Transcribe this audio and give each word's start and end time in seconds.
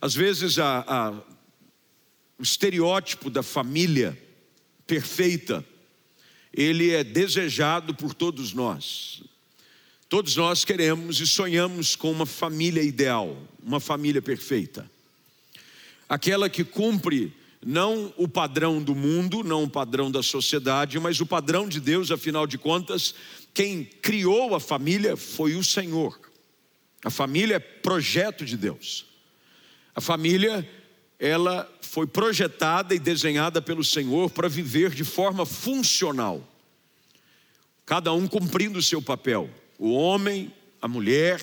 Às 0.00 0.14
vezes 0.14 0.58
a, 0.58 0.84
a, 0.86 1.10
o 2.38 2.42
estereótipo 2.42 3.28
da 3.28 3.42
família 3.42 4.16
perfeita, 4.86 5.64
ele 6.52 6.90
é 6.90 7.02
desejado 7.02 7.94
por 7.94 8.14
todos 8.14 8.52
nós. 8.52 9.22
Todos 10.08 10.36
nós 10.36 10.64
queremos 10.64 11.20
e 11.20 11.26
sonhamos 11.26 11.94
com 11.94 12.10
uma 12.10 12.24
família 12.24 12.82
ideal, 12.82 13.36
uma 13.62 13.80
família 13.80 14.22
perfeita. 14.22 14.90
Aquela 16.08 16.48
que 16.48 16.64
cumpre 16.64 17.34
não 17.64 18.14
o 18.16 18.28
padrão 18.28 18.82
do 18.82 18.94
mundo, 18.94 19.42
não 19.42 19.64
o 19.64 19.68
padrão 19.68 20.10
da 20.10 20.22
sociedade, 20.22 20.98
mas 20.98 21.20
o 21.20 21.26
padrão 21.26 21.68
de 21.68 21.80
Deus, 21.80 22.10
afinal 22.10 22.46
de 22.46 22.56
contas, 22.56 23.14
quem 23.52 23.84
criou 23.84 24.54
a 24.54 24.60
família 24.60 25.16
foi 25.16 25.56
o 25.56 25.64
Senhor. 25.64 26.18
A 27.04 27.10
família 27.10 27.56
é 27.56 27.58
projeto 27.58 28.44
de 28.44 28.56
Deus. 28.56 29.07
A 29.98 30.00
família, 30.00 30.64
ela 31.18 31.68
foi 31.80 32.06
projetada 32.06 32.94
e 32.94 33.00
desenhada 33.00 33.60
pelo 33.60 33.82
Senhor 33.82 34.30
para 34.30 34.48
viver 34.48 34.90
de 34.90 35.02
forma 35.02 35.44
funcional. 35.44 36.48
Cada 37.84 38.12
um 38.12 38.28
cumprindo 38.28 38.78
o 38.78 38.82
seu 38.82 39.02
papel. 39.02 39.50
O 39.76 39.90
homem, 39.90 40.54
a 40.80 40.86
mulher, 40.86 41.42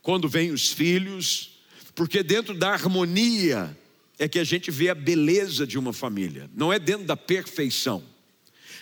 quando 0.00 0.26
vêm 0.26 0.52
os 0.52 0.72
filhos, 0.72 1.58
porque 1.94 2.22
dentro 2.22 2.54
da 2.54 2.70
harmonia 2.70 3.76
é 4.18 4.26
que 4.26 4.38
a 4.38 4.44
gente 4.44 4.70
vê 4.70 4.88
a 4.88 4.94
beleza 4.94 5.66
de 5.66 5.78
uma 5.78 5.92
família, 5.92 6.48
não 6.54 6.72
é 6.72 6.78
dentro 6.78 7.04
da 7.04 7.14
perfeição. 7.14 8.02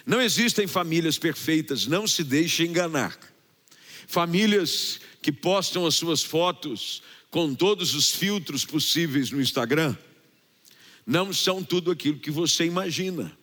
Não 0.06 0.22
existem 0.22 0.68
famílias 0.68 1.18
perfeitas, 1.18 1.84
não 1.88 2.06
se 2.06 2.22
deixe 2.22 2.62
enganar. 2.62 3.18
Famílias 4.06 5.00
que 5.20 5.32
postam 5.32 5.84
as 5.84 5.96
suas 5.96 6.22
fotos 6.22 7.02
com 7.34 7.52
todos 7.52 7.96
os 7.96 8.12
filtros 8.12 8.64
possíveis 8.64 9.32
no 9.32 9.40
Instagram, 9.40 9.96
não 11.04 11.32
são 11.32 11.64
tudo 11.64 11.90
aquilo 11.90 12.20
que 12.20 12.30
você 12.30 12.64
imagina. 12.64 13.36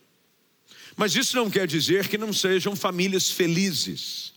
Mas 0.95 1.13
isso 1.13 1.35
não 1.35 1.49
quer 1.49 1.67
dizer 1.67 2.07
que 2.07 2.17
não 2.17 2.31
sejam 2.31 2.73
famílias 2.73 3.29
felizes, 3.29 4.31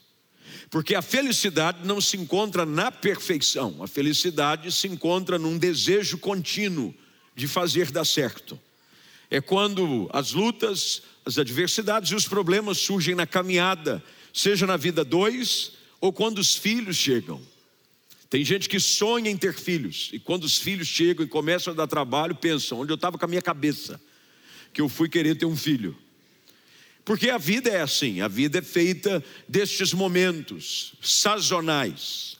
porque 0.72 0.96
a 0.96 1.00
felicidade 1.00 1.86
não 1.86 2.00
se 2.00 2.16
encontra 2.16 2.66
na 2.66 2.90
perfeição, 2.90 3.80
a 3.80 3.86
felicidade 3.86 4.72
se 4.72 4.88
encontra 4.88 5.38
num 5.38 5.56
desejo 5.56 6.18
contínuo 6.18 6.92
de 7.36 7.46
fazer 7.46 7.92
dar 7.92 8.04
certo. 8.04 8.60
É 9.30 9.40
quando 9.40 10.10
as 10.12 10.32
lutas, 10.32 11.00
as 11.24 11.38
adversidades 11.38 12.10
e 12.10 12.16
os 12.16 12.26
problemas 12.26 12.78
surgem 12.78 13.14
na 13.14 13.24
caminhada, 13.24 14.02
seja 14.32 14.66
na 14.66 14.76
vida 14.76 15.04
dois 15.04 15.74
ou 16.00 16.12
quando 16.12 16.40
os 16.40 16.56
filhos 16.56 16.96
chegam. 16.96 17.53
Tem 18.34 18.44
gente 18.44 18.68
que 18.68 18.80
sonha 18.80 19.30
em 19.30 19.36
ter 19.36 19.54
filhos, 19.54 20.10
e 20.12 20.18
quando 20.18 20.42
os 20.42 20.58
filhos 20.58 20.88
chegam 20.88 21.24
e 21.24 21.28
começam 21.28 21.72
a 21.72 21.76
dar 21.76 21.86
trabalho, 21.86 22.34
pensam: 22.34 22.80
onde 22.80 22.90
eu 22.90 22.96
estava 22.96 23.16
com 23.16 23.24
a 23.24 23.28
minha 23.28 23.40
cabeça, 23.40 24.00
que 24.72 24.80
eu 24.80 24.88
fui 24.88 25.08
querer 25.08 25.36
ter 25.36 25.46
um 25.46 25.56
filho. 25.56 25.96
Porque 27.04 27.30
a 27.30 27.38
vida 27.38 27.70
é 27.70 27.80
assim, 27.80 28.22
a 28.22 28.26
vida 28.26 28.58
é 28.58 28.60
feita 28.60 29.22
destes 29.48 29.92
momentos 29.92 30.94
sazonais. 31.00 32.36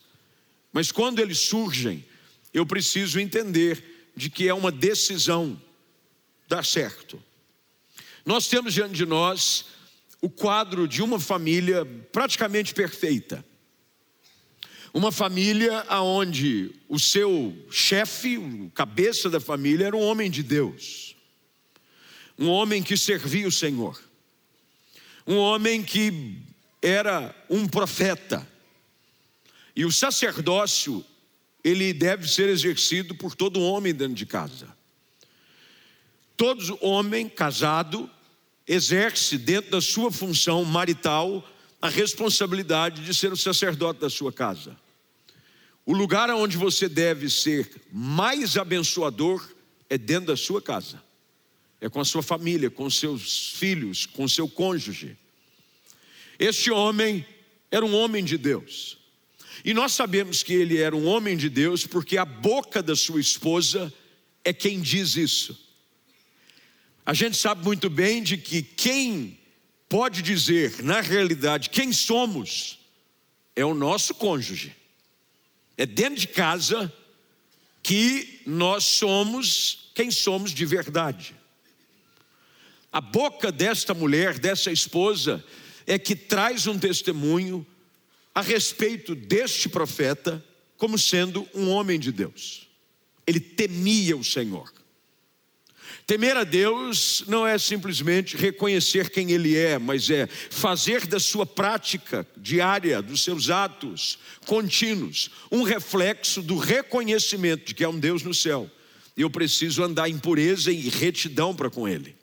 Mas 0.72 0.90
quando 0.90 1.20
eles 1.20 1.38
surgem, 1.38 2.04
eu 2.52 2.66
preciso 2.66 3.20
entender 3.20 4.10
de 4.16 4.28
que 4.28 4.48
é 4.48 4.52
uma 4.52 4.72
decisão 4.72 5.62
dar 6.48 6.64
certo. 6.64 7.22
Nós 8.26 8.48
temos 8.48 8.74
diante 8.74 8.94
de 8.94 9.06
nós 9.06 9.66
o 10.20 10.28
quadro 10.28 10.88
de 10.88 11.00
uma 11.00 11.20
família 11.20 11.86
praticamente 12.10 12.74
perfeita. 12.74 13.44
Uma 14.94 15.10
família 15.10 15.84
onde 15.90 16.70
o 16.88 17.00
seu 17.00 17.52
chefe, 17.68 18.38
o 18.38 18.70
cabeça 18.72 19.28
da 19.28 19.40
família, 19.40 19.88
era 19.88 19.96
um 19.96 20.00
homem 20.00 20.30
de 20.30 20.40
Deus, 20.40 21.16
um 22.38 22.48
homem 22.48 22.80
que 22.80 22.96
servia 22.96 23.48
o 23.48 23.52
Senhor, 23.52 24.00
um 25.26 25.36
homem 25.36 25.82
que 25.82 26.38
era 26.80 27.34
um 27.50 27.66
profeta, 27.66 28.48
e 29.74 29.84
o 29.84 29.90
sacerdócio, 29.90 31.04
ele 31.64 31.92
deve 31.92 32.28
ser 32.28 32.48
exercido 32.48 33.16
por 33.16 33.34
todo 33.34 33.60
homem 33.60 33.92
dentro 33.92 34.14
de 34.14 34.26
casa. 34.26 34.68
Todo 36.36 36.78
homem 36.80 37.28
casado 37.28 38.08
exerce 38.64 39.38
dentro 39.38 39.72
da 39.72 39.80
sua 39.80 40.12
função 40.12 40.64
marital 40.64 41.44
a 41.82 41.88
responsabilidade 41.88 43.04
de 43.04 43.12
ser 43.12 43.32
o 43.32 43.36
sacerdote 43.36 43.98
da 43.98 44.08
sua 44.08 44.32
casa. 44.32 44.83
O 45.86 45.92
lugar 45.92 46.30
onde 46.30 46.56
você 46.56 46.88
deve 46.88 47.28
ser 47.28 47.70
mais 47.92 48.56
abençoador 48.56 49.46
é 49.90 49.98
dentro 49.98 50.28
da 50.28 50.36
sua 50.36 50.62
casa, 50.62 51.02
é 51.80 51.88
com 51.88 52.00
a 52.00 52.04
sua 52.04 52.22
família, 52.22 52.70
com 52.70 52.88
seus 52.88 53.50
filhos, 53.50 54.06
com 54.06 54.26
seu 54.26 54.48
cônjuge. 54.48 55.16
Este 56.38 56.70
homem 56.70 57.26
era 57.70 57.84
um 57.84 57.94
homem 57.94 58.24
de 58.24 58.38
Deus, 58.38 58.96
e 59.62 59.74
nós 59.74 59.92
sabemos 59.92 60.42
que 60.42 60.54
ele 60.54 60.78
era 60.78 60.96
um 60.96 61.06
homem 61.06 61.36
de 61.36 61.50
Deus 61.50 61.86
porque 61.86 62.16
a 62.16 62.24
boca 62.24 62.82
da 62.82 62.96
sua 62.96 63.20
esposa 63.20 63.92
é 64.42 64.52
quem 64.52 64.80
diz 64.80 65.16
isso. 65.16 65.58
A 67.04 67.12
gente 67.12 67.36
sabe 67.36 67.62
muito 67.62 67.90
bem 67.90 68.22
de 68.22 68.38
que 68.38 68.62
quem 68.62 69.38
pode 69.88 70.22
dizer, 70.22 70.82
na 70.82 71.02
realidade, 71.02 71.68
quem 71.68 71.92
somos, 71.92 72.78
é 73.54 73.64
o 73.64 73.74
nosso 73.74 74.14
cônjuge. 74.14 74.74
É 75.76 75.86
dentro 75.86 76.20
de 76.20 76.28
casa 76.28 76.92
que 77.82 78.40
nós 78.46 78.84
somos 78.84 79.84
quem 79.94 80.10
somos 80.10 80.50
de 80.50 80.66
verdade. 80.66 81.34
A 82.92 83.00
boca 83.00 83.52
desta 83.52 83.94
mulher, 83.94 84.38
dessa 84.38 84.70
esposa, 84.72 85.44
é 85.86 85.98
que 85.98 86.16
traz 86.16 86.66
um 86.66 86.78
testemunho 86.78 87.64
a 88.34 88.40
respeito 88.40 89.14
deste 89.14 89.68
profeta 89.68 90.44
como 90.76 90.98
sendo 90.98 91.48
um 91.54 91.70
homem 91.70 91.98
de 91.98 92.10
Deus. 92.10 92.68
Ele 93.26 93.38
temia 93.38 94.16
o 94.16 94.24
Senhor. 94.24 94.72
Temer 96.06 96.36
a 96.36 96.44
Deus 96.44 97.24
não 97.26 97.46
é 97.46 97.56
simplesmente 97.56 98.36
reconhecer 98.36 99.08
quem 99.08 99.30
Ele 99.30 99.56
é, 99.56 99.78
mas 99.78 100.10
é 100.10 100.26
fazer 100.26 101.06
da 101.06 101.18
sua 101.18 101.46
prática 101.46 102.26
diária, 102.36 103.00
dos 103.00 103.24
seus 103.24 103.48
atos 103.48 104.18
contínuos, 104.44 105.30
um 105.50 105.62
reflexo 105.62 106.42
do 106.42 106.58
reconhecimento 106.58 107.64
de 107.64 107.74
que 107.74 107.82
há 107.82 107.88
um 107.88 107.98
Deus 107.98 108.22
no 108.22 108.34
céu. 108.34 108.70
E 109.16 109.22
eu 109.22 109.30
preciso 109.30 109.82
andar 109.82 110.08
em 110.08 110.18
pureza 110.18 110.70
e 110.70 110.90
retidão 110.90 111.54
para 111.54 111.70
com 111.70 111.88
Ele. 111.88 112.14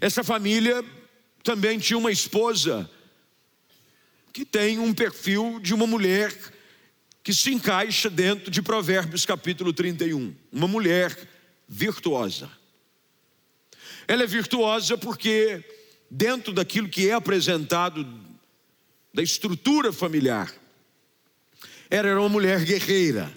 Essa 0.00 0.22
família 0.22 0.84
também 1.42 1.78
tinha 1.78 1.98
uma 1.98 2.12
esposa 2.12 2.88
que 4.32 4.44
tem 4.44 4.78
um 4.78 4.94
perfil 4.94 5.58
de 5.60 5.74
uma 5.74 5.88
mulher 5.88 6.32
que 7.24 7.34
se 7.34 7.52
encaixa 7.52 8.08
dentro 8.08 8.48
de 8.48 8.62
Provérbios 8.62 9.26
capítulo 9.26 9.72
31. 9.72 10.34
Uma 10.52 10.68
mulher 10.68 11.31
virtuosa. 11.72 12.50
Ela 14.06 14.24
é 14.24 14.26
virtuosa 14.26 14.98
porque, 14.98 15.64
dentro 16.10 16.52
daquilo 16.52 16.86
que 16.86 17.08
é 17.08 17.14
apresentado 17.14 18.06
da 19.14 19.22
estrutura 19.22 19.90
familiar, 19.90 20.52
ela 21.88 22.08
era 22.08 22.20
uma 22.20 22.28
mulher 22.28 22.62
guerreira, 22.62 23.32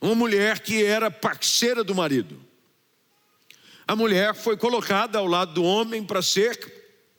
uma 0.00 0.14
mulher 0.14 0.60
que 0.60 0.82
era 0.82 1.10
parceira 1.10 1.84
do 1.84 1.94
marido. 1.94 2.42
A 3.86 3.94
mulher 3.94 4.34
foi 4.34 4.56
colocada 4.56 5.18
ao 5.18 5.26
lado 5.26 5.52
do 5.52 5.62
homem 5.62 6.02
para 6.02 6.22
ser 6.22 6.56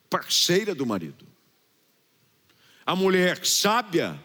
parceira 0.09 0.73
do 0.73 0.85
marido. 0.85 1.27
A 2.83 2.95
mulher 2.95 3.45
sábia, 3.45 4.19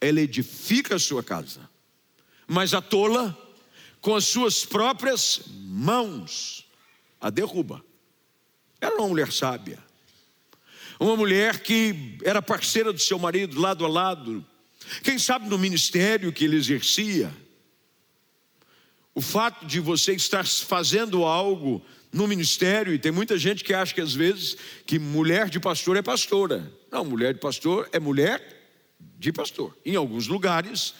ela 0.00 0.20
edifica 0.20 0.94
a 0.94 0.98
sua 0.98 1.22
casa, 1.22 1.68
mas 2.46 2.72
a 2.72 2.80
tola 2.80 3.41
com 4.02 4.16
as 4.16 4.24
suas 4.24 4.64
próprias 4.64 5.42
mãos, 5.48 6.66
a 7.20 7.30
derruba. 7.30 7.82
Era 8.80 8.96
uma 8.96 9.06
mulher 9.06 9.32
sábia, 9.32 9.78
uma 10.98 11.16
mulher 11.16 11.60
que 11.60 12.18
era 12.24 12.42
parceira 12.42 12.92
do 12.92 12.98
seu 12.98 13.16
marido 13.16 13.60
lado 13.60 13.84
a 13.84 13.88
lado, 13.88 14.44
quem 15.04 15.18
sabe 15.18 15.48
no 15.48 15.56
ministério 15.56 16.32
que 16.32 16.44
ele 16.44 16.56
exercia. 16.56 17.32
O 19.14 19.20
fato 19.20 19.64
de 19.66 19.78
você 19.78 20.14
estar 20.14 20.44
fazendo 20.44 21.24
algo 21.24 21.80
no 22.12 22.26
ministério, 22.26 22.92
e 22.92 22.98
tem 22.98 23.12
muita 23.12 23.38
gente 23.38 23.62
que 23.62 23.72
acha 23.72 23.94
que 23.94 24.00
às 24.00 24.12
vezes 24.12 24.56
que 24.84 24.98
mulher 24.98 25.48
de 25.48 25.60
pastor 25.60 25.96
é 25.96 26.02
pastora. 26.02 26.70
Não, 26.90 27.04
mulher 27.04 27.34
de 27.34 27.40
pastor 27.40 27.88
é 27.92 28.00
mulher 28.00 28.62
de 29.18 29.32
pastor. 29.32 29.76
Em 29.86 29.94
alguns 29.94 30.26
lugares, 30.26 30.94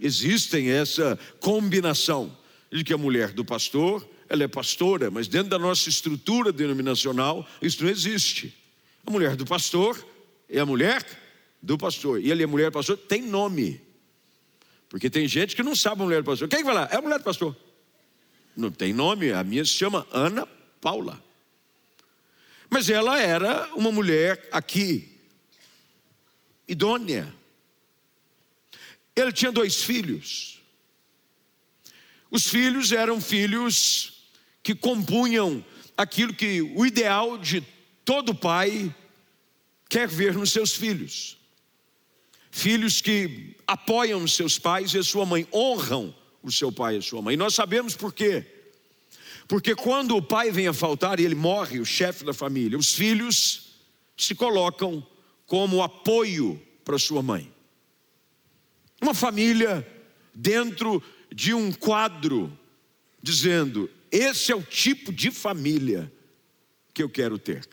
existem 0.00 0.70
essa 0.70 1.18
combinação 1.38 2.36
de 2.72 2.82
que 2.82 2.92
a 2.92 2.98
mulher 2.98 3.32
do 3.32 3.44
pastor, 3.44 4.08
ela 4.28 4.42
é 4.42 4.48
pastora, 4.48 5.10
mas 5.10 5.28
dentro 5.28 5.50
da 5.50 5.58
nossa 5.58 5.88
estrutura 5.88 6.52
denominacional, 6.52 7.46
isso 7.60 7.82
não 7.84 7.90
existe. 7.90 8.56
A 9.06 9.10
mulher 9.10 9.36
do 9.36 9.44
pastor 9.44 10.04
é 10.48 10.58
a 10.58 10.66
mulher 10.66 11.04
do 11.62 11.76
pastor, 11.76 12.20
e 12.20 12.30
ele 12.30 12.42
é 12.42 12.46
mulher 12.46 12.70
do 12.70 12.74
pastor, 12.74 12.96
tem 12.96 13.22
nome. 13.22 13.80
Porque 14.88 15.10
tem 15.10 15.28
gente 15.28 15.54
que 15.54 15.62
não 15.62 15.76
sabe 15.76 16.02
a 16.02 16.04
mulher 16.04 16.22
do 16.22 16.26
pastor. 16.26 16.48
Quem 16.48 16.64
vai 16.64 16.74
lá? 16.74 16.88
É 16.90 16.96
a 16.96 17.02
mulher 17.02 17.18
do 17.18 17.24
pastor. 17.24 17.56
Não 18.56 18.70
tem 18.70 18.92
nome, 18.92 19.32
a 19.32 19.44
minha 19.44 19.64
se 19.64 19.72
chama 19.72 20.06
Ana 20.10 20.46
Paula. 20.80 21.22
Mas 22.68 22.88
ela 22.88 23.20
era 23.20 23.68
uma 23.74 23.90
mulher 23.90 24.48
aqui, 24.52 25.18
idônea. 26.68 27.32
Ele 29.14 29.32
tinha 29.32 29.52
dois 29.52 29.82
filhos. 29.82 30.60
Os 32.30 32.46
filhos 32.48 32.92
eram 32.92 33.20
filhos 33.20 34.24
que 34.62 34.74
compunham 34.74 35.64
aquilo 35.96 36.32
que 36.32 36.62
o 36.62 36.86
ideal 36.86 37.36
de 37.36 37.62
todo 38.04 38.34
pai 38.34 38.94
quer 39.88 40.08
ver 40.08 40.34
nos 40.34 40.52
seus 40.52 40.74
filhos. 40.74 41.36
Filhos 42.50 43.00
que 43.00 43.56
apoiam 43.66 44.26
seus 44.26 44.58
pais 44.58 44.94
e 44.94 44.98
a 44.98 45.02
sua 45.02 45.26
mãe, 45.26 45.46
honram 45.52 46.14
o 46.42 46.50
seu 46.50 46.72
pai 46.72 46.96
e 46.96 46.98
a 46.98 47.02
sua 47.02 47.20
mãe. 47.20 47.34
E 47.34 47.36
nós 47.36 47.54
sabemos 47.54 47.94
por 47.94 48.12
quê. 48.12 48.44
Porque 49.46 49.74
quando 49.74 50.16
o 50.16 50.22
pai 50.22 50.50
vem 50.50 50.68
a 50.68 50.72
faltar 50.72 51.18
e 51.18 51.24
ele 51.24 51.34
morre, 51.34 51.80
o 51.80 51.84
chefe 51.84 52.24
da 52.24 52.32
família, 52.32 52.78
os 52.78 52.94
filhos 52.94 53.70
se 54.16 54.34
colocam 54.34 55.04
como 55.46 55.82
apoio 55.82 56.60
para 56.84 56.98
sua 56.98 57.22
mãe. 57.22 57.52
Uma 59.00 59.14
família 59.14 59.86
dentro 60.34 61.02
de 61.32 61.54
um 61.54 61.72
quadro 61.72 62.56
dizendo: 63.22 63.90
esse 64.10 64.52
é 64.52 64.56
o 64.56 64.62
tipo 64.62 65.12
de 65.12 65.30
família 65.30 66.12
que 66.92 67.02
eu 67.02 67.08
quero 67.08 67.38
ter. 67.38 67.66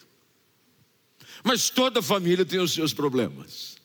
Mas 1.44 1.70
toda 1.70 2.02
família 2.02 2.46
tem 2.46 2.60
os 2.60 2.74
seus 2.74 2.94
problemas. 2.94 3.78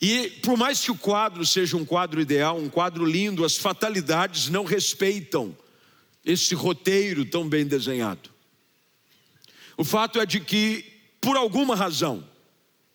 E 0.00 0.30
por 0.42 0.56
mais 0.56 0.80
que 0.80 0.90
o 0.90 0.96
quadro 0.96 1.44
seja 1.44 1.76
um 1.76 1.84
quadro 1.84 2.20
ideal, 2.20 2.58
um 2.58 2.68
quadro 2.68 3.04
lindo, 3.04 3.44
as 3.44 3.56
fatalidades 3.56 4.48
não 4.48 4.64
respeitam 4.64 5.56
esse 6.24 6.54
roteiro 6.54 7.24
tão 7.24 7.48
bem 7.48 7.66
desenhado. 7.66 8.30
O 9.76 9.84
fato 9.84 10.20
é 10.20 10.26
de 10.26 10.40
que, 10.40 10.84
por 11.20 11.36
alguma 11.36 11.74
razão, 11.74 12.28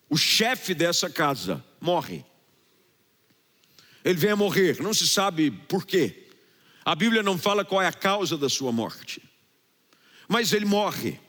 o 0.09 0.17
chefe 0.17 0.73
dessa 0.73 1.09
casa 1.09 1.63
morre. 1.79 2.23
Ele 4.03 4.19
vem 4.19 4.31
a 4.31 4.35
morrer, 4.35 4.81
não 4.81 4.93
se 4.93 5.07
sabe 5.07 5.51
por 5.51 5.85
quê. 5.85 6.27
A 6.83 6.95
Bíblia 6.95 7.23
não 7.23 7.37
fala 7.37 7.63
qual 7.63 7.81
é 7.81 7.87
a 7.87 7.93
causa 7.93 8.37
da 8.37 8.49
sua 8.49 8.71
morte, 8.71 9.21
mas 10.27 10.51
ele 10.51 10.65
morre. 10.65 11.19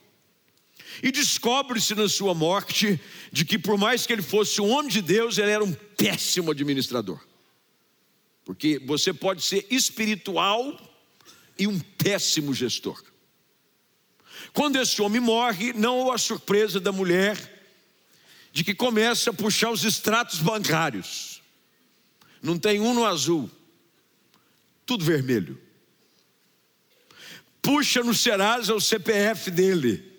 E 1.02 1.10
descobre-se 1.10 1.94
na 1.94 2.08
sua 2.08 2.34
morte 2.34 3.00
de 3.32 3.44
que, 3.44 3.58
por 3.58 3.76
mais 3.76 4.06
que 4.06 4.12
ele 4.12 4.22
fosse 4.22 4.60
um 4.60 4.70
homem 4.70 4.90
de 4.90 5.02
Deus, 5.02 5.38
ele 5.38 5.50
era 5.50 5.64
um 5.64 5.72
péssimo 5.72 6.50
administrador. 6.50 7.20
Porque 8.44 8.78
você 8.78 9.12
pode 9.12 9.42
ser 9.42 9.66
espiritual 9.70 10.78
e 11.58 11.66
um 11.66 11.78
péssimo 11.78 12.54
gestor. 12.54 13.02
Quando 14.52 14.76
esse 14.76 15.00
homem 15.02 15.20
morre, 15.20 15.72
não 15.72 16.12
há 16.12 16.18
surpresa 16.18 16.78
da 16.78 16.92
mulher 16.92 17.52
de 18.52 18.62
que 18.62 18.74
começa 18.74 19.30
a 19.30 19.34
puxar 19.34 19.70
os 19.70 19.84
extratos 19.84 20.38
bancários. 20.38 21.33
Não 22.44 22.58
tem 22.58 22.78
um 22.78 22.92
no 22.92 23.06
azul, 23.06 23.50
tudo 24.84 25.02
vermelho. 25.02 25.58
Puxa 27.62 28.04
no 28.04 28.12
Serasa 28.12 28.74
o 28.74 28.80
CPF 28.82 29.50
dele. 29.50 30.12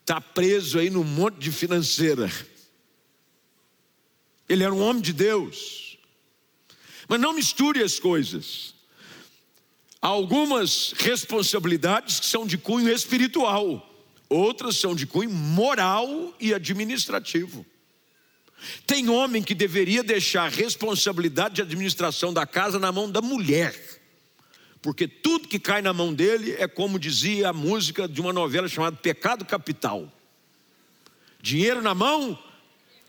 Está 0.00 0.20
preso 0.20 0.80
aí 0.80 0.90
no 0.90 1.04
monte 1.04 1.38
de 1.38 1.52
financeira. 1.52 2.28
Ele 4.48 4.64
era 4.64 4.74
um 4.74 4.80
homem 4.80 5.00
de 5.00 5.12
Deus. 5.12 5.96
Mas 7.06 7.20
não 7.20 7.32
misture 7.32 7.80
as 7.80 8.00
coisas. 8.00 8.74
Há 10.02 10.08
algumas 10.08 10.92
responsabilidades 10.96 12.18
que 12.18 12.26
são 12.26 12.44
de 12.44 12.58
cunho 12.58 12.92
espiritual, 12.92 13.88
outras 14.28 14.78
são 14.78 14.96
de 14.96 15.06
cunho 15.06 15.30
moral 15.30 16.34
e 16.40 16.52
administrativo. 16.52 17.64
Tem 18.86 19.08
homem 19.08 19.42
que 19.42 19.54
deveria 19.54 20.02
deixar 20.02 20.44
a 20.44 20.48
responsabilidade 20.48 21.56
de 21.56 21.62
administração 21.62 22.32
da 22.32 22.46
casa 22.46 22.78
na 22.78 22.92
mão 22.92 23.10
da 23.10 23.20
mulher, 23.20 23.74
porque 24.82 25.06
tudo 25.06 25.48
que 25.48 25.58
cai 25.58 25.82
na 25.82 25.92
mão 25.92 26.12
dele 26.12 26.54
é 26.58 26.66
como 26.66 26.98
dizia 26.98 27.50
a 27.50 27.52
música 27.52 28.08
de 28.08 28.20
uma 28.20 28.32
novela 28.32 28.68
chamada 28.68 28.96
Pecado 28.96 29.44
Capital: 29.44 30.12
dinheiro 31.40 31.82
na 31.82 31.94
mão 31.94 32.38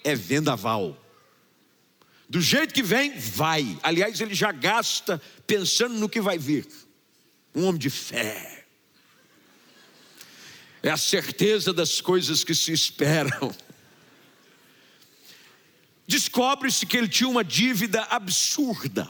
é 0.04 0.16
vendaval. 0.16 0.98
Do 2.30 2.40
jeito 2.40 2.74
que 2.74 2.82
vem, 2.82 3.18
vai. 3.20 3.78
Aliás, 3.84 4.22
ele 4.22 4.34
já 4.34 4.54
gasta 4.54 5.22
pensando 5.46 5.96
no 5.96 6.08
que 6.08 6.22
vai 6.22 6.38
vir. 6.38 6.66
Um 7.54 7.66
homem 7.66 7.78
de 7.78 7.90
fé. 7.90 8.64
É 10.82 10.90
a 10.90 10.96
certeza 10.96 11.74
das 11.74 12.00
coisas 12.00 12.44
que 12.44 12.56
se 12.56 12.72
esperam. 12.72 13.54
Descobre-se 16.12 16.86
que 16.86 16.98
ele 16.98 17.08
tinha 17.08 17.30
uma 17.30 17.42
dívida 17.42 18.02
absurda, 18.10 19.08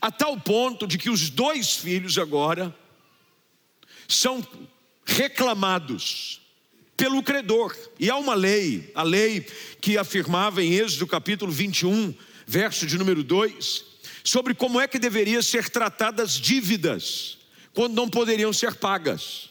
a 0.00 0.08
tal 0.08 0.38
ponto 0.38 0.86
de 0.86 0.96
que 0.96 1.10
os 1.10 1.28
dois 1.30 1.74
filhos 1.78 2.16
agora 2.16 2.72
são 4.06 4.46
reclamados 5.04 6.40
pelo 6.96 7.24
credor. 7.24 7.76
E 7.98 8.08
há 8.08 8.16
uma 8.16 8.34
lei, 8.34 8.92
a 8.94 9.02
lei 9.02 9.40
que 9.80 9.98
afirmava 9.98 10.62
em 10.62 10.74
Êxodo 10.74 11.08
capítulo 11.08 11.50
21, 11.50 12.14
verso 12.46 12.86
de 12.86 12.96
número 12.96 13.24
2, 13.24 13.84
sobre 14.22 14.54
como 14.54 14.80
é 14.80 14.86
que 14.86 14.96
deveria 14.96 15.42
ser 15.42 15.68
tratadas 15.68 16.34
dívidas 16.34 17.38
quando 17.74 17.94
não 17.94 18.08
poderiam 18.08 18.52
ser 18.52 18.76
pagas. 18.76 19.50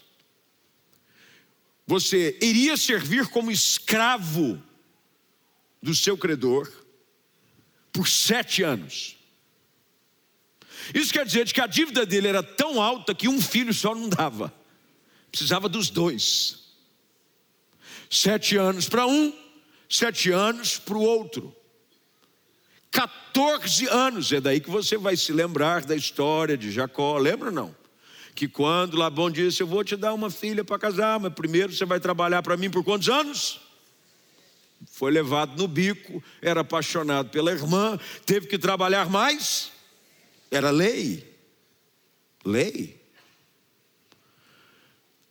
Você 1.85 2.37
iria 2.41 2.77
servir 2.77 3.27
como 3.27 3.51
escravo 3.51 4.63
do 5.85 5.93
seu 5.93 6.17
credor 6.17 6.67
por 7.93 8.07
sete 8.07 8.63
anos. 8.63 9.17
Isso 10.95 11.13
quer 11.13 11.23
dizer 11.23 11.45
que 11.53 11.61
a 11.61 11.67
dívida 11.67 12.07
dele 12.07 12.27
era 12.27 12.41
tão 12.41 12.81
alta 12.81 13.13
que 13.13 13.27
um 13.27 13.39
filho 13.39 13.71
só 13.71 13.93
não 13.93 14.09
dava, 14.09 14.51
precisava 15.29 15.69
dos 15.69 15.91
dois. 15.91 16.73
Sete 18.09 18.57
anos 18.57 18.89
para 18.89 19.05
um, 19.05 19.31
sete 19.87 20.31
anos 20.31 20.79
para 20.79 20.97
o 20.97 21.01
outro. 21.03 21.55
14 22.89 23.87
anos, 23.87 24.31
é 24.31 24.41
daí 24.41 24.59
que 24.59 24.69
você 24.71 24.97
vai 24.97 25.15
se 25.15 25.31
lembrar 25.31 25.85
da 25.85 25.95
história 25.95 26.57
de 26.57 26.71
Jacó, 26.71 27.15
lembra 27.19 27.49
ou 27.49 27.53
não? 27.53 27.75
Que 28.33 28.47
quando 28.47 28.97
Labão 28.97 29.29
disse: 29.29 29.61
Eu 29.61 29.67
vou 29.67 29.83
te 29.83 29.95
dar 29.95 30.13
uma 30.13 30.31
filha 30.31 30.63
para 30.63 30.79
casar, 30.79 31.19
mas 31.19 31.33
primeiro 31.33 31.71
você 31.73 31.85
vai 31.85 31.99
trabalhar 31.99 32.41
para 32.41 32.57
mim 32.57 32.71
por 32.71 32.83
quantos 32.83 33.07
anos? 33.07 33.64
Foi 34.91 35.11
levado 35.11 35.57
no 35.57 35.67
bico, 35.67 36.23
era 36.41 36.61
apaixonado 36.61 37.29
pela 37.29 37.51
irmã, 37.51 37.99
teve 38.25 38.47
que 38.47 38.57
trabalhar 38.57 39.09
mais, 39.09 39.71
era 40.51 40.69
lei. 40.69 41.35
Lei. 42.43 43.01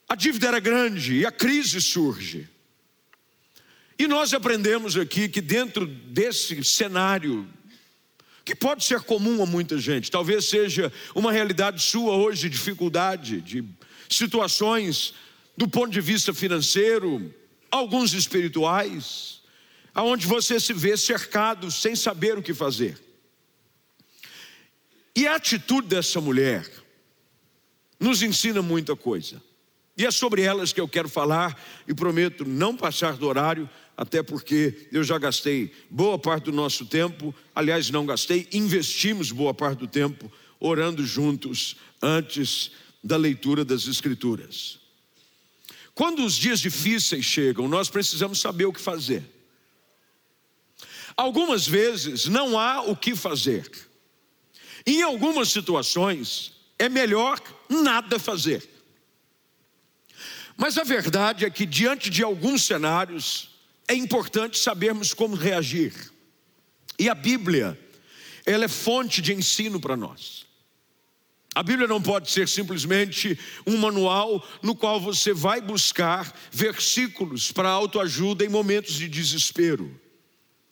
A 0.09 0.15
dívida 0.15 0.49
era 0.49 0.61
grande 0.61 1.15
e 1.15 1.27
a 1.27 1.33
crise 1.33 1.81
surge. 1.81 2.49
E 3.99 4.07
nós 4.07 4.35
aprendemos 4.35 4.97
aqui 4.97 5.29
que 5.29 5.41
dentro 5.41 5.87
desse 5.87 6.63
cenário, 6.65 7.49
que 8.45 8.55
pode 8.55 8.85
ser 8.85 9.01
comum 9.03 9.43
a 9.43 9.47
muita 9.47 9.79
gente, 9.79 10.11
talvez 10.11 10.47
seja 10.47 10.93
uma 11.15 11.33
realidade 11.33 11.81
sua 11.83 12.17
hoje, 12.17 12.51
dificuldade, 12.51 13.41
de 13.41 13.65
situações 14.09 15.15
do 15.57 15.69
ponto 15.69 15.91
de 15.91 16.01
vista 16.01 16.35
financeiro, 16.35 17.33
alguns 17.71 18.13
espirituais, 18.13 19.41
aonde 19.95 20.27
você 20.27 20.59
se 20.59 20.73
vê 20.73 20.97
cercado 20.97 21.71
sem 21.71 21.95
saber 21.95 22.37
o 22.37 22.43
que 22.43 22.53
fazer. 22.53 23.01
E 25.15 25.27
a 25.27 25.37
atitude 25.37 25.87
dessa 25.87 26.21
mulher 26.21 26.69
nos 28.01 28.21
ensina 28.21 28.61
muita 28.61 28.97
coisa. 28.97 29.41
E 29.97 30.05
é 30.05 30.11
sobre 30.11 30.43
elas 30.43 30.73
que 30.73 30.81
eu 30.81 30.89
quero 30.89 31.09
falar 31.09 31.57
e 31.87 31.95
prometo 31.95 32.45
não 32.45 32.77
passar 32.77 33.17
do 33.17 33.29
horário, 33.29 33.71
até 33.97 34.25
porque 34.25 34.89
eu 34.91 35.05
já 35.05 35.17
gastei 35.19 35.73
boa 35.89 36.19
parte 36.19 36.47
do 36.47 36.53
nosso 36.53 36.85
tempo, 36.85 37.33
aliás, 37.55 37.91
não 37.91 38.05
gastei, 38.05 38.49
investimos 38.53 39.31
boa 39.31 39.55
parte 39.55 39.79
do 39.79 39.87
tempo 39.87 40.31
orando 40.59 41.07
juntos 41.07 41.77
antes 42.03 42.73
da 43.03 43.17
leitura 43.17 43.65
das 43.65 43.87
Escrituras. 43.87 44.81
Quando 45.95 46.25
os 46.25 46.35
dias 46.35 46.59
difíceis 46.59 47.25
chegam, 47.25 47.69
nós 47.69 47.89
precisamos 47.89 48.41
saber 48.41 48.65
o 48.65 48.73
que 48.73 48.81
fazer. 48.81 49.23
Algumas 51.16 51.66
vezes 51.66 52.26
não 52.26 52.59
há 52.59 52.83
o 52.83 52.97
que 52.97 53.14
fazer. 53.14 53.71
Em 54.87 55.02
algumas 55.02 55.50
situações 55.50 56.52
é 56.78 56.88
melhor 56.88 57.40
nada 57.68 58.18
fazer. 58.18 58.68
Mas 60.56 60.76
a 60.78 60.85
verdade 60.85 61.44
é 61.44 61.50
que 61.50 61.66
diante 61.66 62.11
de 62.11 62.23
alguns 62.23 62.64
cenários 62.64 63.50
é 63.88 63.94
importante 63.94 64.59
sabermos 64.59 65.12
como 65.12 65.37
reagir. 65.37 65.92
E 66.99 67.09
a 67.09 67.14
Bíblia, 67.14 67.78
ela 68.47 68.64
é 68.64 68.68
fonte 68.68 69.21
de 69.21 69.33
ensino 69.33 69.80
para 69.80 69.97
nós. 69.97 70.47
A 71.54 71.62
Bíblia 71.62 71.87
não 71.87 72.02
pode 72.02 72.30
ser 72.30 72.49
simplesmente 72.49 73.38
um 73.64 73.76
manual 73.76 74.47
no 74.61 74.75
qual 74.75 75.00
você 75.00 75.33
vai 75.33 75.61
buscar 75.61 76.35
versículos 76.50 77.52
para 77.52 77.68
autoajuda 77.68 78.44
em 78.44 78.49
momentos 78.49 78.94
de 78.94 79.09
desespero. 79.09 80.00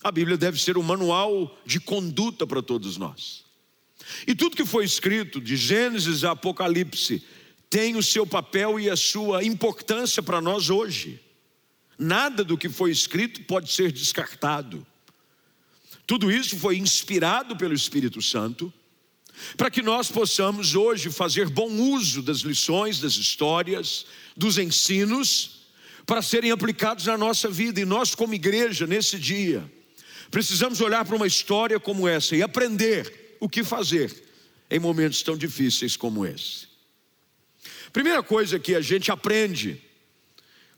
A 0.02 0.10
Bíblia 0.10 0.36
deve 0.36 0.60
ser 0.60 0.76
um 0.76 0.82
manual 0.82 1.56
de 1.64 1.78
conduta 1.78 2.46
para 2.46 2.62
todos 2.62 2.96
nós. 2.96 3.44
E 4.26 4.34
tudo 4.34 4.56
que 4.56 4.64
foi 4.64 4.84
escrito, 4.84 5.40
de 5.40 5.56
Gênesis 5.56 6.24
a 6.24 6.32
Apocalipse, 6.32 7.24
tem 7.70 7.96
o 7.96 8.02
seu 8.02 8.26
papel 8.26 8.78
e 8.78 8.90
a 8.90 8.96
sua 8.96 9.44
importância 9.44 10.22
para 10.22 10.40
nós 10.40 10.70
hoje. 10.70 11.20
Nada 11.98 12.42
do 12.42 12.58
que 12.58 12.68
foi 12.68 12.90
escrito 12.90 13.42
pode 13.44 13.72
ser 13.72 13.92
descartado. 13.92 14.86
Tudo 16.06 16.30
isso 16.30 16.58
foi 16.58 16.76
inspirado 16.76 17.56
pelo 17.56 17.74
Espírito 17.74 18.20
Santo 18.20 18.72
para 19.56 19.70
que 19.70 19.82
nós 19.82 20.10
possamos 20.10 20.74
hoje 20.74 21.10
fazer 21.10 21.48
bom 21.48 21.70
uso 21.70 22.22
das 22.22 22.38
lições, 22.38 23.00
das 23.00 23.14
histórias, 23.14 24.06
dos 24.36 24.58
ensinos, 24.58 25.62
para 26.04 26.20
serem 26.20 26.50
aplicados 26.50 27.06
na 27.06 27.16
nossa 27.16 27.48
vida. 27.48 27.80
E 27.80 27.84
nós, 27.84 28.14
como 28.14 28.34
igreja, 28.34 28.86
nesse 28.86 29.18
dia, 29.18 29.70
precisamos 30.32 30.80
olhar 30.80 31.04
para 31.04 31.14
uma 31.14 31.26
história 31.26 31.78
como 31.78 32.08
essa 32.08 32.34
e 32.34 32.42
aprender 32.42 33.36
o 33.38 33.50
que 33.50 33.62
fazer 33.62 34.10
em 34.70 34.78
momentos 34.78 35.22
tão 35.22 35.36
difíceis 35.36 35.94
como 35.94 36.24
esse. 36.24 36.66
Primeira 37.92 38.22
coisa 38.22 38.58
que 38.58 38.74
a 38.74 38.80
gente 38.80 39.10
aprende 39.10 39.78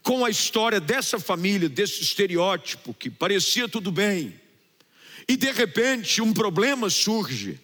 com 0.02 0.24
a 0.24 0.28
história 0.28 0.80
dessa 0.80 1.20
família, 1.20 1.68
desse 1.68 2.02
estereótipo 2.02 2.92
que 2.92 3.08
parecia 3.08 3.68
tudo 3.68 3.92
bem, 3.92 4.34
e 5.28 5.36
de 5.36 5.52
repente 5.52 6.20
um 6.20 6.34
problema 6.34 6.90
surge 6.90 7.60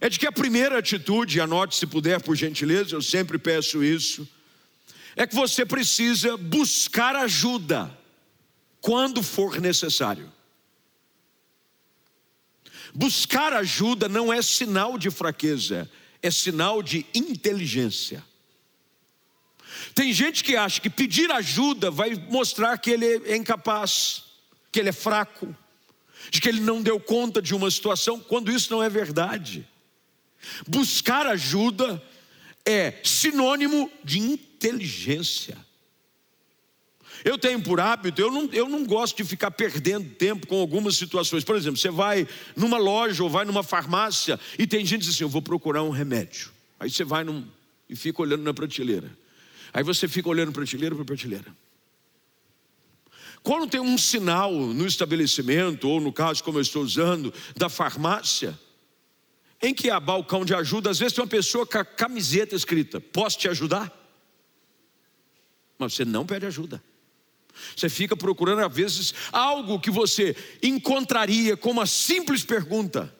é 0.00 0.08
de 0.08 0.18
que 0.18 0.26
a 0.28 0.32
primeira 0.32 0.78
atitude, 0.78 1.40
anote 1.40 1.74
se 1.74 1.88
puder 1.88 2.20
por 2.20 2.36
gentileza, 2.36 2.94
eu 2.94 3.02
sempre 3.02 3.36
peço 3.36 3.82
isso, 3.82 4.28
é 5.16 5.26
que 5.26 5.34
você 5.34 5.66
precisa 5.66 6.36
buscar 6.36 7.16
ajuda 7.16 7.90
quando 8.80 9.24
for 9.24 9.60
necessário. 9.60 10.32
Buscar 12.94 13.52
ajuda 13.54 14.08
não 14.08 14.32
é 14.32 14.42
sinal 14.42 14.98
de 14.98 15.10
fraqueza, 15.10 15.90
é 16.22 16.30
sinal 16.30 16.82
de 16.82 17.06
inteligência. 17.14 18.22
Tem 19.94 20.12
gente 20.12 20.44
que 20.44 20.56
acha 20.56 20.80
que 20.80 20.90
pedir 20.90 21.30
ajuda 21.30 21.90
vai 21.90 22.14
mostrar 22.28 22.76
que 22.78 22.90
ele 22.90 23.06
é 23.06 23.36
incapaz, 23.36 24.24
que 24.70 24.78
ele 24.78 24.90
é 24.90 24.92
fraco, 24.92 25.54
de 26.30 26.40
que 26.40 26.48
ele 26.48 26.60
não 26.60 26.82
deu 26.82 27.00
conta 27.00 27.42
de 27.42 27.54
uma 27.54 27.70
situação, 27.70 28.20
quando 28.20 28.52
isso 28.52 28.70
não 28.70 28.82
é 28.82 28.88
verdade. 28.88 29.66
Buscar 30.66 31.26
ajuda 31.26 32.02
é 32.64 33.00
sinônimo 33.02 33.90
de 34.04 34.18
inteligência. 34.18 35.56
Eu 37.24 37.38
tenho 37.38 37.62
por 37.62 37.80
hábito, 37.80 38.20
eu 38.20 38.30
não, 38.30 38.48
eu 38.52 38.68
não 38.68 38.84
gosto 38.84 39.16
de 39.16 39.24
ficar 39.24 39.50
perdendo 39.50 40.10
tempo 40.14 40.46
com 40.46 40.60
algumas 40.60 40.96
situações. 40.96 41.44
Por 41.44 41.56
exemplo, 41.56 41.78
você 41.78 41.90
vai 41.90 42.26
numa 42.56 42.78
loja 42.78 43.22
ou 43.22 43.30
vai 43.30 43.44
numa 43.44 43.62
farmácia 43.62 44.38
e 44.58 44.66
tem 44.66 44.84
gente 44.84 45.00
que 45.00 45.06
diz 45.06 45.14
assim: 45.14 45.24
Eu 45.24 45.28
vou 45.28 45.42
procurar 45.42 45.82
um 45.82 45.90
remédio. 45.90 46.50
Aí 46.80 46.90
você 46.90 47.04
vai 47.04 47.22
num, 47.22 47.46
e 47.88 47.94
fica 47.94 48.22
olhando 48.22 48.42
na 48.42 48.52
prateleira. 48.52 49.16
Aí 49.72 49.84
você 49.84 50.08
fica 50.08 50.28
olhando 50.28 50.52
prateleira 50.52 50.96
por 50.96 51.04
prateleira. 51.04 51.54
Quando 53.42 53.68
tem 53.68 53.80
um 53.80 53.98
sinal 53.98 54.52
no 54.52 54.86
estabelecimento, 54.86 55.88
ou 55.88 56.00
no 56.00 56.12
caso, 56.12 56.42
como 56.42 56.58
eu 56.58 56.62
estou 56.62 56.82
usando, 56.82 57.32
da 57.56 57.68
farmácia, 57.68 58.58
em 59.60 59.72
que 59.72 59.90
há 59.90 59.98
balcão 59.98 60.44
de 60.44 60.54
ajuda, 60.54 60.90
às 60.90 60.98
vezes 60.98 61.12
tem 61.12 61.22
uma 61.22 61.30
pessoa 61.30 61.64
com 61.64 61.78
a 61.78 61.84
camiseta 61.84 62.56
escrita: 62.56 63.00
Posso 63.00 63.38
te 63.38 63.48
ajudar? 63.48 63.92
Mas 65.78 65.94
você 65.94 66.04
não 66.04 66.26
pede 66.26 66.46
ajuda. 66.46 66.82
Você 67.76 67.88
fica 67.88 68.16
procurando, 68.16 68.64
às 68.64 68.74
vezes, 68.74 69.14
algo 69.30 69.78
que 69.78 69.90
você 69.90 70.36
encontraria 70.62 71.56
com 71.56 71.70
uma 71.70 71.86
simples 71.86 72.44
pergunta. 72.44 73.14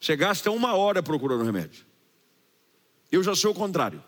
Você 0.00 0.16
gasta 0.16 0.50
uma 0.50 0.74
hora 0.74 1.02
procurando 1.02 1.44
remédio. 1.44 1.84
Eu 3.10 3.22
já 3.22 3.34
sou 3.34 3.52
o 3.52 3.54
contrário. 3.54 4.02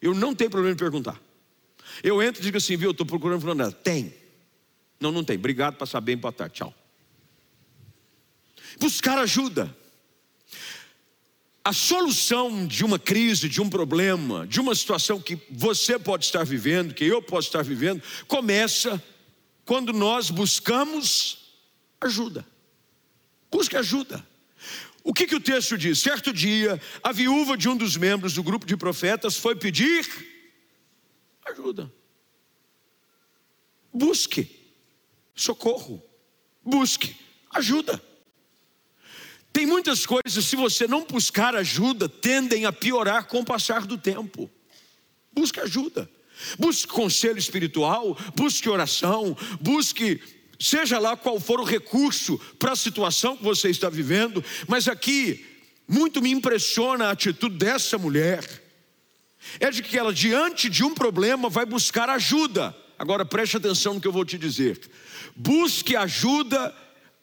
Eu 0.00 0.14
não 0.14 0.34
tenho 0.34 0.50
problema 0.50 0.74
em 0.74 0.78
perguntar. 0.78 1.20
Eu 2.02 2.22
entro 2.22 2.42
e 2.42 2.44
digo 2.44 2.58
assim, 2.58 2.76
viu, 2.76 2.90
estou 2.90 3.06
procurando 3.06 3.54
nada. 3.54 3.72
Tem. 3.72 4.14
Não, 5.00 5.12
não 5.12 5.24
tem. 5.24 5.36
Obrigado, 5.36 5.76
passar 5.76 6.00
bem, 6.00 6.16
boa 6.16 6.32
tarde, 6.32 6.56
tchau. 6.56 6.74
Buscar 8.78 9.18
ajuda. 9.18 9.74
A 11.66 11.72
solução 11.72 12.64
de 12.64 12.84
uma 12.84 12.96
crise, 12.96 13.48
de 13.48 13.60
um 13.60 13.68
problema, 13.68 14.46
de 14.46 14.60
uma 14.60 14.72
situação 14.72 15.20
que 15.20 15.36
você 15.50 15.98
pode 15.98 16.24
estar 16.24 16.44
vivendo, 16.44 16.94
que 16.94 17.04
eu 17.04 17.20
posso 17.20 17.48
estar 17.48 17.64
vivendo, 17.64 18.00
começa 18.28 19.02
quando 19.64 19.92
nós 19.92 20.30
buscamos 20.30 21.56
ajuda. 22.00 22.46
Busque 23.50 23.76
ajuda. 23.76 24.24
O 25.02 25.12
que, 25.12 25.26
que 25.26 25.34
o 25.34 25.40
texto 25.40 25.76
diz? 25.76 25.98
Certo 25.98 26.32
dia, 26.32 26.80
a 27.02 27.10
viúva 27.10 27.56
de 27.56 27.68
um 27.68 27.76
dos 27.76 27.96
membros 27.96 28.34
do 28.34 28.44
grupo 28.44 28.64
de 28.64 28.76
profetas 28.76 29.36
foi 29.36 29.56
pedir 29.56 30.08
ajuda. 31.46 31.92
Busque 33.92 34.48
socorro. 35.34 36.00
Busque 36.64 37.16
ajuda. 37.50 38.00
Tem 39.56 39.64
muitas 39.64 40.04
coisas, 40.04 40.44
se 40.44 40.54
você 40.54 40.86
não 40.86 41.06
buscar 41.06 41.56
ajuda, 41.56 42.10
tendem 42.10 42.66
a 42.66 42.72
piorar 42.74 43.24
com 43.26 43.40
o 43.40 43.44
passar 43.44 43.86
do 43.86 43.96
tempo. 43.96 44.50
Busque 45.32 45.58
ajuda. 45.60 46.10
Busque 46.58 46.86
conselho 46.86 47.38
espiritual, 47.38 48.14
busque 48.36 48.68
oração, 48.68 49.34
busque 49.58 50.20
seja 50.60 50.98
lá 50.98 51.16
qual 51.16 51.40
for 51.40 51.58
o 51.58 51.64
recurso 51.64 52.36
para 52.58 52.72
a 52.72 52.76
situação 52.76 53.34
que 53.34 53.42
você 53.42 53.70
está 53.70 53.88
vivendo, 53.88 54.44
mas 54.68 54.88
aqui 54.88 55.42
muito 55.88 56.20
me 56.20 56.30
impressiona 56.30 57.06
a 57.06 57.12
atitude 57.12 57.56
dessa 57.56 57.96
mulher. 57.96 58.44
É 59.58 59.70
de 59.70 59.82
que 59.82 59.96
ela 59.96 60.12
diante 60.12 60.68
de 60.68 60.84
um 60.84 60.92
problema 60.92 61.48
vai 61.48 61.64
buscar 61.64 62.10
ajuda. 62.10 62.76
Agora 62.98 63.24
preste 63.24 63.56
atenção 63.56 63.94
no 63.94 64.02
que 64.02 64.06
eu 64.06 64.12
vou 64.12 64.26
te 64.26 64.36
dizer. 64.36 64.78
Busque 65.34 65.96
ajuda 65.96 66.76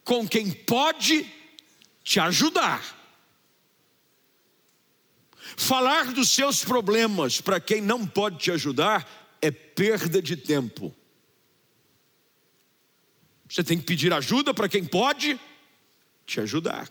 com 0.03 0.27
quem 0.27 0.49
pode 0.49 1.31
te 2.03 2.19
ajudar. 2.19 2.83
Falar 5.57 6.11
dos 6.13 6.29
seus 6.29 6.63
problemas 6.63 7.39
para 7.39 7.59
quem 7.59 7.81
não 7.81 8.05
pode 8.05 8.37
te 8.37 8.51
ajudar 8.51 9.37
é 9.41 9.51
perda 9.51 10.21
de 10.21 10.35
tempo. 10.35 10.93
Você 13.49 13.63
tem 13.63 13.77
que 13.77 13.85
pedir 13.85 14.11
ajuda 14.11 14.53
para 14.53 14.67
quem 14.67 14.83
pode 14.83 15.39
te 16.25 16.39
ajudar. 16.39 16.89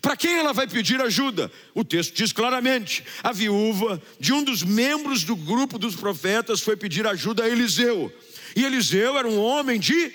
Para 0.00 0.16
quem 0.16 0.34
ela 0.36 0.52
vai 0.52 0.66
pedir 0.66 1.00
ajuda? 1.00 1.50
O 1.74 1.84
texto 1.84 2.14
diz 2.14 2.32
claramente: 2.32 3.04
a 3.22 3.32
viúva 3.32 4.02
de 4.18 4.32
um 4.32 4.42
dos 4.42 4.62
membros 4.62 5.22
do 5.22 5.36
grupo 5.36 5.78
dos 5.78 5.94
profetas 5.94 6.60
foi 6.60 6.76
pedir 6.76 7.06
ajuda 7.06 7.44
a 7.44 7.48
Eliseu. 7.48 8.12
E 8.54 8.64
Eliseu 8.64 9.16
era 9.16 9.28
um 9.28 9.38
homem 9.38 9.78
de 9.78 10.12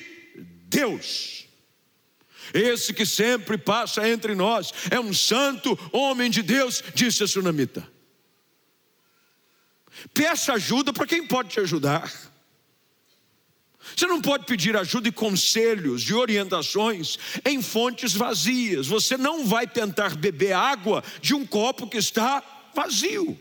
Deus. 0.67 1.40
Esse 2.53 2.93
que 2.93 3.05
sempre 3.05 3.57
passa 3.57 4.07
entre 4.07 4.35
nós 4.35 4.73
é 4.89 4.99
um 4.99 5.13
santo 5.13 5.77
homem 5.91 6.29
de 6.29 6.41
Deus, 6.41 6.83
disse 6.93 7.23
a 7.23 7.27
sunamita. 7.27 7.87
Peça 10.13 10.53
ajuda 10.53 10.91
para 10.91 11.07
quem 11.07 11.27
pode 11.27 11.49
te 11.49 11.59
ajudar. 11.59 12.11
Você 13.95 14.05
não 14.05 14.21
pode 14.21 14.45
pedir 14.45 14.75
ajuda 14.77 15.09
e 15.09 15.11
conselhos 15.11 16.03
e 16.03 16.13
orientações 16.13 17.17
em 17.43 17.61
fontes 17.61 18.13
vazias. 18.13 18.87
Você 18.87 19.17
não 19.17 19.45
vai 19.45 19.67
tentar 19.67 20.15
beber 20.15 20.53
água 20.53 21.03
de 21.21 21.33
um 21.33 21.45
copo 21.45 21.87
que 21.87 21.97
está 21.97 22.43
vazio. 22.75 23.39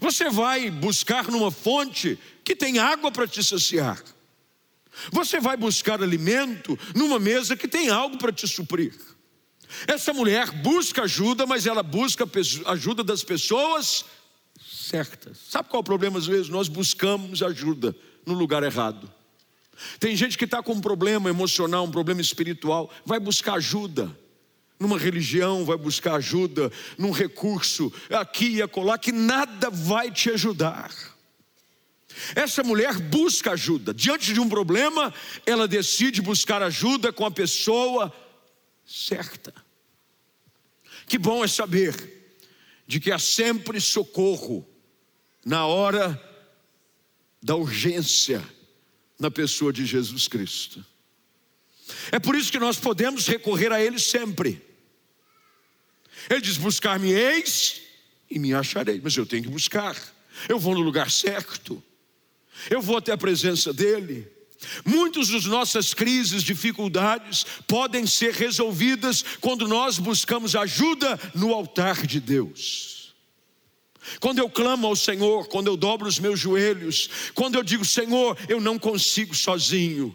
Você 0.00 0.30
vai 0.30 0.70
buscar 0.70 1.28
numa 1.28 1.50
fonte 1.50 2.18
que 2.44 2.56
tem 2.56 2.78
água 2.78 3.10
para 3.10 3.26
te 3.26 3.42
saciar. 3.42 4.02
Você 5.12 5.40
vai 5.40 5.56
buscar 5.56 6.02
alimento 6.02 6.78
numa 6.94 7.18
mesa 7.18 7.56
que 7.56 7.68
tem 7.68 7.88
algo 7.88 8.18
para 8.18 8.32
te 8.32 8.46
suprir. 8.46 8.94
Essa 9.86 10.12
mulher 10.12 10.50
busca 10.50 11.02
ajuda, 11.02 11.46
mas 11.46 11.66
ela 11.66 11.82
busca 11.82 12.28
ajuda 12.66 13.02
das 13.02 13.24
pessoas 13.24 14.04
certas. 14.62 15.38
Sabe 15.48 15.68
qual 15.68 15.80
é 15.80 15.82
o 15.82 15.84
problema 15.84 16.18
às 16.18 16.26
vezes? 16.26 16.48
Nós 16.48 16.68
buscamos 16.68 17.42
ajuda 17.42 17.96
no 18.24 18.34
lugar 18.34 18.62
errado. 18.62 19.10
Tem 19.98 20.14
gente 20.14 20.38
que 20.38 20.44
está 20.44 20.62
com 20.62 20.72
um 20.72 20.80
problema 20.80 21.28
emocional, 21.28 21.84
um 21.84 21.90
problema 21.90 22.20
espiritual, 22.20 22.90
vai 23.04 23.18
buscar 23.18 23.54
ajuda 23.54 24.16
numa 24.78 24.98
religião, 24.98 25.64
vai 25.64 25.76
buscar 25.76 26.16
ajuda 26.16 26.70
num 26.98 27.10
recurso 27.10 27.92
aqui 28.10 28.56
e 28.56 28.62
acolá, 28.62 28.98
que 28.98 29.12
nada 29.12 29.70
vai 29.70 30.10
te 30.10 30.30
ajudar. 30.30 30.92
Essa 32.34 32.62
mulher 32.62 32.98
busca 32.98 33.52
ajuda. 33.52 33.92
Diante 33.92 34.32
de 34.32 34.40
um 34.40 34.48
problema, 34.48 35.12
ela 35.44 35.66
decide 35.66 36.22
buscar 36.22 36.62
ajuda 36.62 37.12
com 37.12 37.24
a 37.24 37.30
pessoa 37.30 38.12
certa. 38.84 39.52
Que 41.06 41.18
bom 41.18 41.44
é 41.44 41.48
saber 41.48 41.94
de 42.86 43.00
que 43.00 43.10
há 43.10 43.18
sempre 43.18 43.80
socorro 43.80 44.66
na 45.44 45.66
hora 45.66 46.20
da 47.42 47.56
urgência 47.56 48.42
na 49.18 49.30
pessoa 49.30 49.72
de 49.72 49.84
Jesus 49.84 50.28
Cristo. 50.28 50.84
É 52.10 52.18
por 52.18 52.34
isso 52.34 52.50
que 52.50 52.58
nós 52.58 52.78
podemos 52.78 53.26
recorrer 53.26 53.72
a 53.72 53.80
Ele 53.80 53.98
sempre. 53.98 54.62
Ele 56.30 56.40
diz: 56.40 56.56
Buscar-me-eis 56.56 57.82
e 58.30 58.38
me 58.38 58.54
acharei, 58.54 59.00
mas 59.02 59.16
eu 59.16 59.26
tenho 59.26 59.42
que 59.42 59.48
buscar. 59.50 59.96
Eu 60.48 60.58
vou 60.58 60.74
no 60.74 60.80
lugar 60.80 61.10
certo, 61.10 61.82
eu 62.70 62.80
vou 62.80 62.96
até 62.96 63.12
a 63.12 63.18
presença 63.18 63.72
dEle. 63.72 64.32
Muitas 64.84 65.28
das 65.28 65.44
nossas 65.44 65.92
crises, 65.92 66.42
dificuldades 66.42 67.44
podem 67.66 68.06
ser 68.06 68.32
resolvidas 68.32 69.24
quando 69.40 69.68
nós 69.68 69.98
buscamos 69.98 70.56
ajuda 70.56 71.18
no 71.34 71.52
altar 71.52 72.06
de 72.06 72.20
Deus. 72.20 73.14
Quando 74.20 74.38
eu 74.38 74.50
clamo 74.50 74.86
ao 74.86 74.96
Senhor, 74.96 75.48
quando 75.48 75.68
eu 75.68 75.76
dobro 75.76 76.06
os 76.06 76.18
meus 76.18 76.38
joelhos, 76.38 77.08
quando 77.34 77.56
eu 77.56 77.62
digo, 77.62 77.84
Senhor, 77.84 78.36
eu 78.48 78.60
não 78.60 78.78
consigo 78.78 79.34
sozinho. 79.34 80.14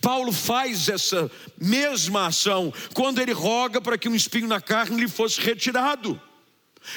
Paulo 0.00 0.32
faz 0.32 0.88
essa 0.88 1.30
mesma 1.60 2.26
ação 2.26 2.72
quando 2.94 3.20
ele 3.20 3.32
roga 3.32 3.80
para 3.80 3.98
que 3.98 4.08
um 4.08 4.14
espinho 4.14 4.48
na 4.48 4.60
carne 4.60 5.00
lhe 5.00 5.08
fosse 5.08 5.40
retirado. 5.40 6.20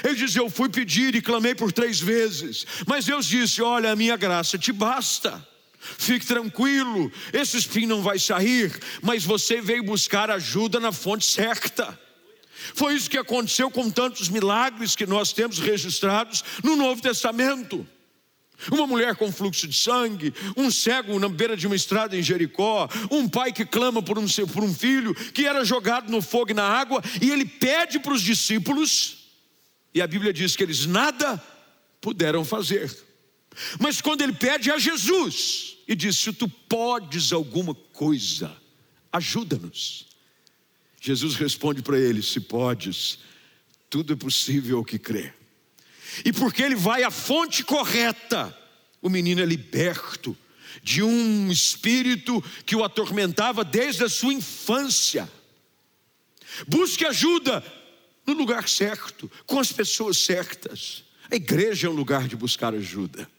Ele 0.03 0.15
diz: 0.15 0.35
Eu 0.35 0.49
fui 0.49 0.69
pedir 0.69 1.15
e 1.15 1.21
clamei 1.21 1.55
por 1.55 1.71
três 1.71 1.99
vezes, 1.99 2.65
mas 2.85 3.05
Deus 3.05 3.25
disse: 3.25 3.61
Olha, 3.61 3.91
a 3.91 3.95
minha 3.95 4.17
graça 4.17 4.57
te 4.57 4.71
basta. 4.71 5.45
Fique 5.79 6.25
tranquilo, 6.25 7.11
esse 7.31 7.57
espinho 7.57 7.89
não 7.89 8.01
vai 8.01 8.19
sair, 8.19 8.77
mas 9.01 9.23
você 9.23 9.61
veio 9.61 9.83
buscar 9.83 10.29
ajuda 10.29 10.79
na 10.79 10.91
fonte 10.91 11.25
certa. 11.25 11.97
Foi 12.73 12.95
isso 12.95 13.09
que 13.09 13.17
aconteceu 13.17 13.69
com 13.69 13.89
tantos 13.89 14.27
milagres 14.27 14.95
que 14.95 15.05
nós 15.05 15.31
temos 15.31 15.59
registrados 15.59 16.43
no 16.63 16.75
Novo 16.75 17.01
Testamento. 17.01 17.87
Uma 18.71 18.87
mulher 18.87 19.15
com 19.15 19.31
fluxo 19.31 19.67
de 19.67 19.77
sangue, 19.77 20.33
um 20.55 20.71
cego 20.71 21.19
na 21.19 21.29
beira 21.29 21.55
de 21.55 21.67
uma 21.67 21.75
estrada 21.75 22.17
em 22.17 22.23
Jericó, 22.23 22.89
um 23.11 23.29
pai 23.29 23.53
que 23.53 23.63
clama 23.63 24.01
por 24.01 24.17
um, 24.17 24.25
por 24.51 24.63
um 24.63 24.73
filho 24.73 25.13
que 25.13 25.45
era 25.45 25.63
jogado 25.63 26.09
no 26.11 26.23
fogo 26.23 26.51
e 26.51 26.55
na 26.55 26.63
água, 26.63 27.03
e 27.21 27.29
ele 27.29 27.45
pede 27.45 27.99
para 27.99 28.13
os 28.13 28.21
discípulos, 28.21 29.16
e 29.97 30.01
a 30.01 30.05
Bíblia 30.05 30.31
diz 30.31 30.55
que 30.55 30.61
eles 30.61 30.85
nada 30.85 31.43
puderam 31.99 32.45
fazer. 32.45 32.95
Mas 33.79 33.99
quando 33.99 34.21
ele 34.21 34.33
pede 34.33 34.69
a 34.69 34.77
Jesus 34.77 35.77
e 35.87 35.95
diz: 35.95 36.17
Se 36.17 36.31
tu 36.31 36.47
podes 36.47 37.33
alguma 37.33 37.73
coisa, 37.73 38.55
ajuda-nos. 39.11 40.05
Jesus 41.01 41.35
responde 41.35 41.81
para 41.81 41.97
ele: 41.97 42.21
Se 42.21 42.39
podes, 42.39 43.17
tudo 43.89 44.13
é 44.13 44.15
possível 44.15 44.77
ao 44.77 44.85
que 44.85 44.99
crê. 44.99 45.33
E 46.23 46.31
porque 46.31 46.61
ele 46.61 46.75
vai 46.75 47.01
à 47.01 47.09
fonte 47.09 47.63
correta, 47.63 48.55
o 49.01 49.09
menino 49.09 49.41
é 49.41 49.45
liberto 49.45 50.37
de 50.83 51.01
um 51.01 51.51
espírito 51.51 52.39
que 52.67 52.75
o 52.75 52.83
atormentava 52.83 53.63
desde 53.63 54.03
a 54.03 54.09
sua 54.09 54.31
infância. 54.31 55.27
Busque 56.67 57.03
ajuda 57.03 57.63
no 58.27 58.33
lugar 58.33 58.67
certo, 58.67 59.31
com 59.45 59.59
as 59.59 59.71
pessoas 59.71 60.17
certas. 60.17 61.05
A 61.31 61.35
igreja 61.35 61.87
é 61.87 61.89
um 61.89 61.93
lugar 61.93 62.27
de 62.27 62.35
buscar 62.35 62.73
ajuda. 62.73 63.29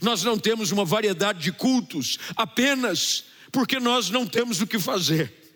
Nós 0.00 0.22
não 0.22 0.38
temos 0.38 0.70
uma 0.70 0.84
variedade 0.84 1.40
de 1.40 1.52
cultos 1.52 2.18
apenas 2.36 3.24
porque 3.50 3.80
nós 3.80 4.10
não 4.10 4.26
temos 4.26 4.60
o 4.60 4.66
que 4.66 4.78
fazer. 4.78 5.47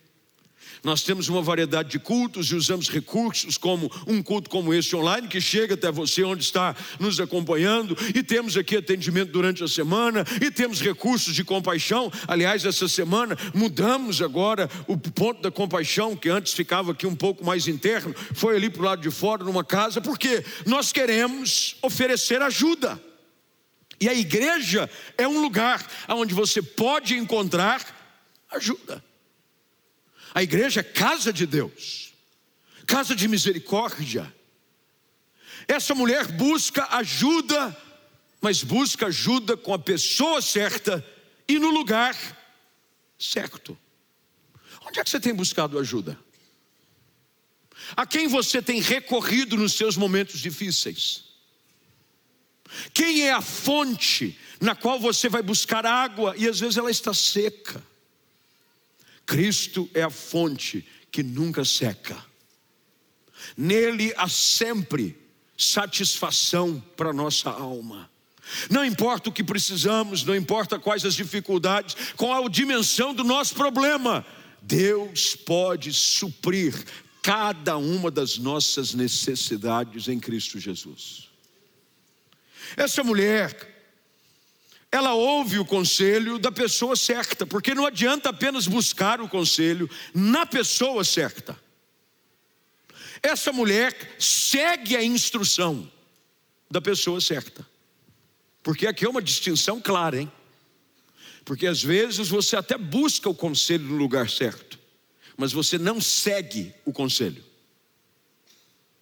Nós 0.83 1.03
temos 1.03 1.29
uma 1.29 1.41
variedade 1.41 1.91
de 1.91 1.99
cultos 2.01 2.49
e 2.49 2.57
usamos 2.57 2.91
recursos 2.91 3.57
como 3.57 3.91
um 4.05 4.21
culto 4.21 4.51
como 4.51 4.75
esse 4.75 4.97
online 4.97 5.29
que 5.29 5.41
chega 5.41 5.75
até 5.75 5.93
você 5.93 6.25
onde 6.25 6.43
está 6.43 6.75
nos 6.99 7.21
acompanhando 7.21 7.97
e 8.13 8.21
temos 8.21 8.57
aqui 8.57 8.77
atendimento 8.77 9.31
durante 9.31 9.63
a 9.63 9.69
semana 9.69 10.25
e 10.41 10.51
temos 10.51 10.81
recursos 10.81 11.35
de 11.35 11.45
compaixão. 11.45 12.11
Aliás, 12.27 12.65
essa 12.65 12.89
semana 12.89 13.39
mudamos 13.55 14.21
agora 14.21 14.69
o 14.89 14.99
ponto 14.99 15.41
da 15.41 15.53
compaixão 15.53 16.17
que 16.17 16.29
antes 16.29 16.53
ficava 16.53 16.91
aqui 16.91 17.07
um 17.07 17.15
pouco 17.15 17.45
mais 17.45 17.69
interno, 17.69 18.13
foi 18.35 18.57
ali 18.57 18.69
para 18.69 18.83
o 18.83 18.85
lado 18.85 19.03
de 19.03 19.11
fora 19.11 19.45
numa 19.45 19.63
casa, 19.63 20.01
porque 20.01 20.45
nós 20.67 20.91
queremos 20.91 21.77
oferecer 21.81 22.43
ajuda. 22.43 23.01
E 24.01 24.09
a 24.09 24.15
igreja 24.15 24.91
é 25.17 25.29
um 25.29 25.41
lugar 25.41 25.87
onde 26.09 26.35
você 26.35 26.61
pode 26.61 27.15
encontrar 27.15 27.87
ajuda. 28.51 29.12
A 30.35 30.43
igreja 30.43 30.81
é 30.81 30.83
casa 30.83 31.33
de 31.33 31.47
Deus, 31.47 32.13
casa 32.87 33.15
de 33.15 33.29
misericórdia. 33.29 34.35
Essa 35.69 35.95
mulher 35.95 36.27
busca 36.33 36.87
ajuda, 36.97 37.77
mas 38.41 38.63
busca 38.63 39.07
ajuda 39.07 39.57
com 39.57 39.75
a 39.75 39.79
pessoa 39.79 40.41
certa 40.41 41.05
e 41.47 41.59
no 41.59 41.71
lugar 41.71 42.17
certo. 43.19 43.79
Onde 44.85 44.99
é 44.99 45.05
que 45.05 45.11
você 45.11 45.21
tem 45.21 45.35
buscado 45.35 45.79
ajuda? 45.79 46.19
A 47.97 48.07
quem 48.07 48.27
você 48.27 48.63
tem 48.63 48.81
recorrido 48.81 49.57
nos 49.57 49.75
seus 49.75 49.97
momentos 49.97 50.41
difíceis? 50.41 51.25
Quem 52.95 53.23
é 53.23 53.33
a 53.33 53.43
fonte 53.43 54.39
na 54.61 54.75
qual 54.75 54.99
você 54.99 55.29
vai 55.29 55.43
buscar 55.43 55.85
água 55.85 56.35
e 56.39 56.49
às 56.49 56.59
vezes 56.59 56.79
ela 56.79 56.91
está 56.91 57.13
seca? 57.13 57.85
Cristo 59.33 59.89
é 59.95 60.03
a 60.03 60.11
fonte 60.11 60.87
que 61.11 61.23
nunca 61.23 61.65
seca. 61.65 62.23
Nele 63.57 64.13
há 64.15 64.29
sempre 64.29 65.19
satisfação 65.57 66.79
para 66.95 67.15
nossa 67.15 67.49
alma. 67.49 68.11
Não 68.69 68.85
importa 68.85 69.31
o 69.31 69.33
que 69.33 69.43
precisamos, 69.43 70.23
não 70.23 70.37
importa 70.37 70.79
quais 70.79 71.03
as 71.07 71.15
dificuldades, 71.15 71.97
qual 72.15 72.45
a 72.45 72.51
dimensão 72.51 73.15
do 73.15 73.25
nosso 73.25 73.55
problema, 73.55 74.23
Deus 74.61 75.35
pode 75.35 75.95
suprir 75.95 76.75
cada 77.23 77.79
uma 77.79 78.11
das 78.11 78.37
nossas 78.37 78.93
necessidades 78.93 80.09
em 80.09 80.21
Cristo 80.21 80.61
Jesus. 80.61 81.31
Essa 82.77 83.03
mulher, 83.03 83.72
ela 84.93 85.15
ouve 85.15 85.59
o 85.59 85.65
conselho 85.65 86.39
da 86.39 86.53
pessoa 86.53 86.95
certa, 86.95 87.47
porque 87.47 87.75
não 87.75 87.87
adianta 87.87 88.29
apenas 88.29 88.67
buscar 88.67 89.23
o 89.23 89.29
conselho 89.29 89.89
na 90.15 90.45
pessoa 90.45 91.03
certa. 91.03 91.59
Essa 93.23 93.51
mulher 93.55 94.17
segue 94.19 94.95
a 94.95 95.03
instrução 95.03 95.91
da 96.71 96.79
pessoa 96.79 97.23
certa, 97.23 97.67
porque 98.63 98.87
aqui 98.87 99.07
é 99.07 99.09
uma 99.09 99.23
distinção 99.23 99.81
clara, 99.81 100.21
hein? 100.21 100.31
Porque 101.43 101.67
às 101.67 101.83
vezes 101.83 102.29
você 102.29 102.55
até 102.55 102.77
busca 102.77 103.31
o 103.31 103.35
conselho 103.35 103.85
no 103.85 103.97
lugar 103.97 104.29
certo, 104.29 104.79
mas 105.39 105.53
você 105.53 105.79
não 105.79 106.03
segue 106.03 106.75
o 106.85 106.93
conselho. 106.93 107.43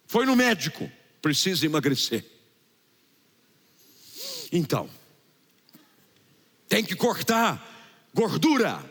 Foi 0.07 0.25
no 0.25 0.37
médico, 0.37 0.89
precisa 1.21 1.65
emagrecer. 1.65 2.25
Então, 4.51 4.89
tem 6.71 6.85
que 6.85 6.95
cortar 6.95 7.61
gordura, 8.13 8.81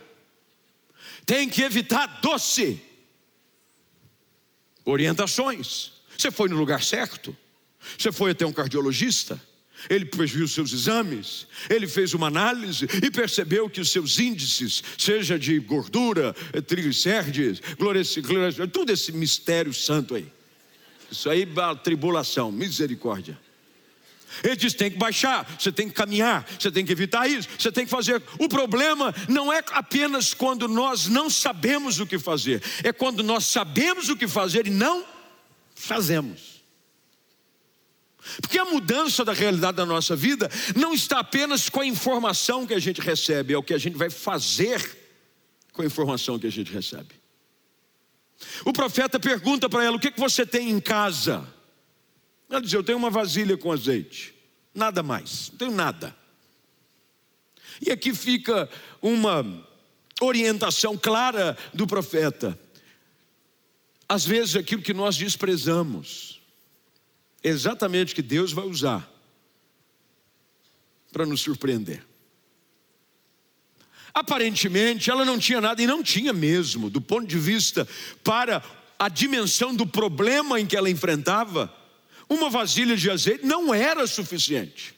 tem 1.24 1.48
que 1.48 1.62
evitar 1.62 2.20
doce. 2.20 2.78
Orientações. 4.84 5.92
Você 6.14 6.30
foi 6.30 6.50
no 6.50 6.56
lugar 6.56 6.84
certo? 6.84 7.34
Você 7.96 8.12
foi 8.12 8.32
até 8.32 8.44
um 8.44 8.52
cardiologista? 8.52 9.40
Ele 9.88 10.04
viu 10.26 10.46
seus 10.46 10.74
exames, 10.74 11.46
ele 11.70 11.88
fez 11.88 12.12
uma 12.12 12.26
análise 12.26 12.86
e 13.02 13.10
percebeu 13.10 13.70
que 13.70 13.80
os 13.80 13.90
seus 13.90 14.18
índices, 14.18 14.82
seja 14.98 15.38
de 15.38 15.58
gordura, 15.58 16.34
triglicérides, 16.66 17.62
tudo 18.70 18.92
esse 18.92 19.10
mistério 19.10 19.72
santo 19.72 20.16
aí. 20.16 20.30
Isso 21.10 21.30
aí 21.30 21.44
é 21.44 21.74
tribulação, 21.76 22.52
misericórdia. 22.52 23.40
Ele 24.42 24.56
diz: 24.56 24.74
tem 24.74 24.90
que 24.90 24.98
baixar, 24.98 25.46
você 25.58 25.72
tem 25.72 25.88
que 25.88 25.94
caminhar, 25.94 26.46
você 26.58 26.70
tem 26.70 26.84
que 26.84 26.92
evitar 26.92 27.28
isso, 27.28 27.48
você 27.58 27.70
tem 27.70 27.84
que 27.84 27.90
fazer. 27.90 28.22
O 28.38 28.48
problema 28.48 29.14
não 29.28 29.52
é 29.52 29.62
apenas 29.72 30.34
quando 30.34 30.68
nós 30.68 31.06
não 31.06 31.28
sabemos 31.28 32.00
o 32.00 32.06
que 32.06 32.18
fazer, 32.18 32.62
é 32.82 32.92
quando 32.92 33.22
nós 33.22 33.46
sabemos 33.46 34.08
o 34.08 34.16
que 34.16 34.28
fazer 34.28 34.66
e 34.66 34.70
não 34.70 35.04
fazemos. 35.74 36.60
Porque 38.40 38.58
a 38.58 38.64
mudança 38.64 39.24
da 39.24 39.32
realidade 39.32 39.76
da 39.76 39.86
nossa 39.86 40.14
vida 40.14 40.50
não 40.76 40.92
está 40.92 41.20
apenas 41.20 41.68
com 41.68 41.80
a 41.80 41.86
informação 41.86 42.66
que 42.66 42.74
a 42.74 42.78
gente 42.78 43.00
recebe, 43.00 43.54
é 43.54 43.58
o 43.58 43.62
que 43.62 43.74
a 43.74 43.78
gente 43.78 43.96
vai 43.96 44.10
fazer 44.10 44.98
com 45.72 45.82
a 45.82 45.86
informação 45.86 46.38
que 46.38 46.46
a 46.46 46.52
gente 46.52 46.70
recebe. 46.70 47.20
O 48.64 48.72
profeta 48.72 49.18
pergunta 49.18 49.68
para 49.68 49.84
ela: 49.84 49.96
o 49.96 50.00
que, 50.00 50.10
que 50.10 50.20
você 50.20 50.46
tem 50.46 50.70
em 50.70 50.80
casa? 50.80 51.46
Ela 52.50 52.60
diz: 52.60 52.72
Eu 52.72 52.82
tenho 52.82 52.98
uma 52.98 53.10
vasilha 53.10 53.56
com 53.56 53.70
azeite, 53.70 54.34
nada 54.74 55.02
mais, 55.02 55.50
não 55.50 55.58
tenho 55.58 55.70
nada. 55.70 56.16
E 57.80 57.90
aqui 57.90 58.12
fica 58.12 58.68
uma 59.00 59.46
orientação 60.20 60.98
clara 60.98 61.56
do 61.72 61.86
profeta. 61.86 62.58
Às 64.08 64.24
vezes 64.24 64.56
aquilo 64.56 64.82
que 64.82 64.92
nós 64.92 65.16
desprezamos, 65.16 66.40
é 67.42 67.48
exatamente 67.48 68.14
que 68.14 68.20
Deus 68.20 68.52
vai 68.52 68.66
usar 68.66 69.08
para 71.12 71.24
nos 71.24 71.40
surpreender. 71.40 72.04
Aparentemente 74.12 75.08
ela 75.08 75.24
não 75.24 75.38
tinha 75.38 75.60
nada, 75.60 75.80
e 75.80 75.86
não 75.86 76.02
tinha 76.02 76.32
mesmo, 76.32 76.90
do 76.90 77.00
ponto 77.00 77.26
de 77.26 77.38
vista 77.38 77.86
para 78.24 78.62
a 78.98 79.08
dimensão 79.08 79.74
do 79.74 79.86
problema 79.86 80.60
em 80.60 80.66
que 80.66 80.76
ela 80.76 80.90
enfrentava, 80.90 81.72
uma 82.30 82.48
vasilha 82.48 82.96
de 82.96 83.10
azeite 83.10 83.44
não 83.44 83.74
era 83.74 84.06
suficiente. 84.06 84.94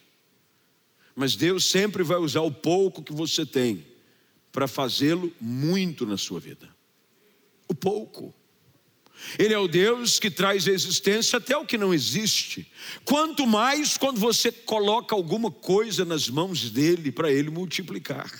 Mas 1.17 1.35
Deus 1.35 1.65
sempre 1.65 2.03
vai 2.03 2.19
usar 2.19 2.43
o 2.43 2.53
pouco 2.53 3.03
que 3.03 3.13
você 3.13 3.47
tem 3.47 3.87
para 4.53 4.69
fazê-lo 4.69 5.33
muito 5.41 6.07
na 6.07 6.19
sua 6.19 6.39
vida. 6.39 6.69
O 7.67 7.75
pouco. 7.75 8.35
Ele 9.39 9.55
é 9.55 9.59
o 9.59 9.69
Deus 9.69 10.19
que 10.19 10.31
traz 10.31 10.67
a 10.69 10.73
existência 10.73 11.39
até 11.39 11.57
o 11.57 11.65
que 11.65 11.79
não 11.79 11.95
existe. 11.95 12.71
Quanto 13.05 13.47
mais 13.47 13.97
quando 13.97 14.19
você 14.19 14.53
coloca 14.53 15.15
alguma 15.15 15.51
coisa 15.51 16.05
nas 16.05 16.29
mãos 16.29 16.71
dele 16.71 17.11
para 17.11 17.33
ele 17.33 17.49
multiplicar. 17.49 18.31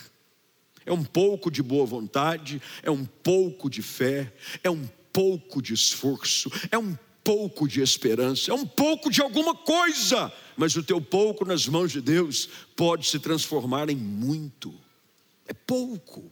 É 0.85 0.93
um 0.93 1.05
pouco 1.05 1.51
de 1.51 1.63
boa 1.63 1.87
vontade, 1.87 2.61
é 2.83 2.91
um 2.91 3.05
pouco 3.05 3.71
de 3.71 3.81
fé, 3.81 4.33
é 4.63 4.71
um 4.71 4.87
pouco 5.13 5.63
de 5.63 5.73
esforço, 5.73 6.51
é 6.71 6.79
um 6.79 6.97
pouco 7.25 7.69
de 7.69 7.81
esperança, 7.81 8.51
é 8.51 8.55
um 8.55 8.67
pouco 8.67 9.11
de 9.11 9.21
alguma 9.21 9.55
coisa, 9.55 10.33
mas 10.57 10.77
o 10.77 10.83
teu 10.83 11.01
pouco 11.01 11.45
nas 11.45 11.67
mãos 11.67 11.93
de 11.93 12.01
Deus 12.01 12.49
pode 12.77 13.07
se 13.07 13.19
transformar 13.19 13.91
em 13.91 13.97
muito. 13.97 14.75
É 15.47 15.53
pouco. 15.53 16.31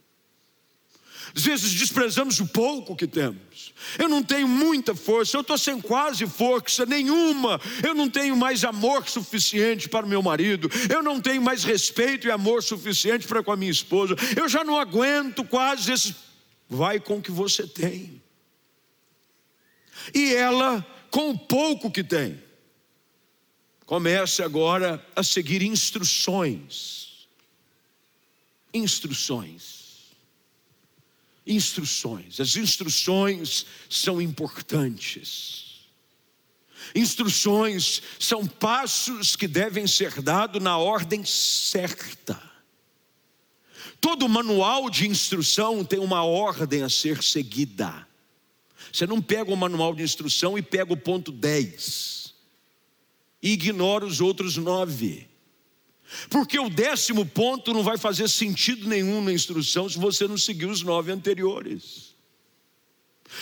Às 1.34 1.42
vezes 1.44 1.72
desprezamos 1.72 2.40
o 2.40 2.46
pouco 2.46 2.96
que 2.96 3.06
temos. 3.06 3.72
Eu 3.98 4.08
não 4.08 4.22
tenho 4.22 4.48
muita 4.48 4.94
força, 4.94 5.36
eu 5.36 5.42
estou 5.42 5.56
sem 5.56 5.80
quase 5.80 6.26
força 6.26 6.84
nenhuma. 6.84 7.60
Eu 7.84 7.94
não 7.94 8.08
tenho 8.08 8.36
mais 8.36 8.64
amor 8.64 9.08
suficiente 9.08 9.88
para 9.88 10.06
o 10.06 10.08
meu 10.08 10.22
marido. 10.22 10.68
Eu 10.88 11.02
não 11.02 11.20
tenho 11.20 11.40
mais 11.40 11.62
respeito 11.62 12.26
e 12.26 12.30
amor 12.30 12.62
suficiente 12.62 13.26
para 13.26 13.42
com 13.42 13.52
a 13.52 13.56
minha 13.56 13.70
esposa. 13.70 14.16
Eu 14.36 14.48
já 14.48 14.64
não 14.64 14.78
aguento 14.78 15.44
quase 15.44 15.92
esse. 15.92 16.16
Vai 16.68 16.98
com 16.98 17.18
o 17.18 17.22
que 17.22 17.30
você 17.30 17.66
tem. 17.66 18.20
E 20.14 20.34
ela, 20.34 20.84
com 21.10 21.30
o 21.30 21.38
pouco 21.38 21.90
que 21.90 22.04
tem, 22.04 22.42
comece 23.84 24.42
agora 24.42 25.04
a 25.14 25.22
seguir 25.22 25.62
instruções. 25.62 27.28
Instruções 28.72 29.80
instruções. 31.46 32.40
As 32.40 32.56
instruções 32.56 33.66
são 33.88 34.20
importantes. 34.20 35.88
Instruções 36.94 38.02
são 38.18 38.46
passos 38.46 39.36
que 39.36 39.46
devem 39.46 39.86
ser 39.86 40.22
dados 40.22 40.62
na 40.62 40.78
ordem 40.78 41.24
certa. 41.24 42.40
Todo 44.00 44.28
manual 44.28 44.88
de 44.88 45.06
instrução 45.06 45.84
tem 45.84 45.98
uma 45.98 46.24
ordem 46.24 46.82
a 46.82 46.88
ser 46.88 47.22
seguida. 47.22 48.08
Você 48.92 49.06
não 49.06 49.20
pega 49.20 49.52
o 49.52 49.56
manual 49.56 49.94
de 49.94 50.02
instrução 50.02 50.58
e 50.58 50.62
pega 50.62 50.92
o 50.92 50.96
ponto 50.96 51.30
10 51.30 52.34
e 53.42 53.52
ignora 53.52 54.04
os 54.04 54.20
outros 54.20 54.56
nove. 54.56 55.28
Porque 56.28 56.58
o 56.58 56.68
décimo 56.68 57.24
ponto 57.24 57.72
não 57.72 57.82
vai 57.82 57.96
fazer 57.96 58.28
sentido 58.28 58.88
nenhum 58.88 59.22
na 59.22 59.32
instrução 59.32 59.88
se 59.88 59.98
você 59.98 60.26
não 60.26 60.36
seguir 60.36 60.66
os 60.66 60.82
nove 60.82 61.12
anteriores. 61.12 62.14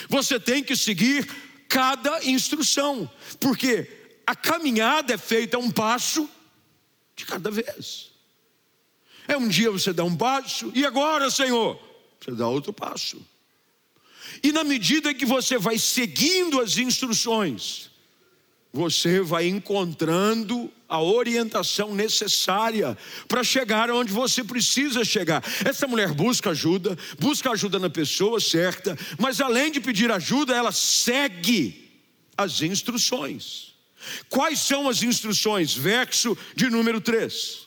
Você 0.09 0.39
tem 0.39 0.63
que 0.63 0.77
seguir 0.77 1.27
cada 1.69 2.25
instrução, 2.25 3.11
porque 3.41 4.21
a 4.27 4.37
caminhada 4.37 5.15
é 5.15 5.19
feita 5.19 5.59
um 5.59 5.71
passo 5.71 6.29
de 7.17 7.25
cada 7.25 7.51
vez. 7.51 8.11
É 9.27 9.37
um 9.37 9.49
dia 9.49 9.71
você 9.71 9.93
dá 9.93 10.05
um 10.05 10.17
passo, 10.17 10.71
e 10.75 10.85
agora, 10.85 11.31
Senhor, 11.31 11.81
você 12.21 12.33
dá 12.33 12.49
outro 12.49 12.73
passo. 12.73 13.21
E 14.43 14.53
na 14.53 14.65
medida 14.65 15.15
que 15.15 15.27
você 15.27 15.59
vai 15.59 15.79
seguindo 15.79 16.61
as 16.61 16.79
instruções, 16.79 17.91
você 18.73 19.21
vai 19.21 19.47
encontrando 19.47 20.71
a 20.89 21.03
orientação 21.03 21.95
necessária 21.95 22.97
para 23.27 23.45
chegar 23.45 23.91
onde 23.91 24.13
você 24.13 24.43
precisa 24.43 25.05
chegar. 25.05 25.43
Essa 25.65 25.87
mulher 25.87 26.13
busca 26.13 26.51
ajuda, 26.51 26.97
busca 27.19 27.51
ajuda 27.51 27.79
na 27.79 27.91
pessoa 27.91 28.41
certa, 28.41 28.97
mas 29.19 29.41
além 29.41 29.71
de 29.71 29.81
pedir 29.81 30.11
ajuda, 30.11 30.55
ela 30.55 30.73
segue 30.73 31.91
as 32.37 32.63
instruções. 32.63 33.75
Quais 34.29 34.61
são 34.61 34.89
as 34.89 35.03
instruções? 35.03 35.75
Verso 35.75 36.37
de 36.55 36.71
número 36.71 37.01
3. 37.01 37.67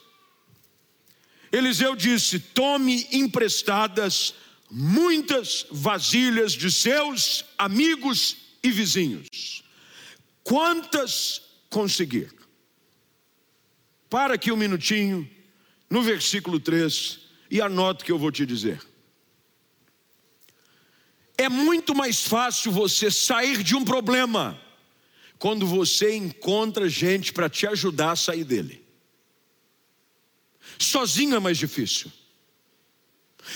Eliseu 1.51 1.95
disse: 1.95 2.39
Tome 2.39 3.07
emprestadas 3.11 4.33
muitas 4.71 5.67
vasilhas 5.69 6.53
de 6.53 6.71
seus 6.71 7.43
amigos 7.57 8.37
e 8.63 8.71
vizinhos 8.71 9.61
Quantas 10.43 11.41
conseguir? 11.69 12.33
Para 14.09 14.33
aqui 14.35 14.51
um 14.51 14.57
minutinho, 14.57 15.29
no 15.89 16.01
versículo 16.01 16.59
3, 16.59 17.19
e 17.49 17.61
anote 17.61 18.03
o 18.03 18.05
que 18.05 18.11
eu 18.11 18.19
vou 18.19 18.31
te 18.31 18.45
dizer. 18.45 18.81
É 21.37 21.47
muito 21.47 21.95
mais 21.95 22.23
fácil 22.23 22.71
você 22.71 23.09
sair 23.09 23.63
de 23.63 23.75
um 23.75 23.85
problema 23.85 24.59
quando 25.39 25.65
você 25.65 26.15
encontra 26.15 26.87
gente 26.87 27.33
para 27.33 27.49
te 27.49 27.65
ajudar 27.65 28.11
a 28.11 28.15
sair 28.15 28.43
dele. 28.43 28.85
Sozinho 30.77 31.35
é 31.35 31.39
mais 31.39 31.57
difícil. 31.57 32.11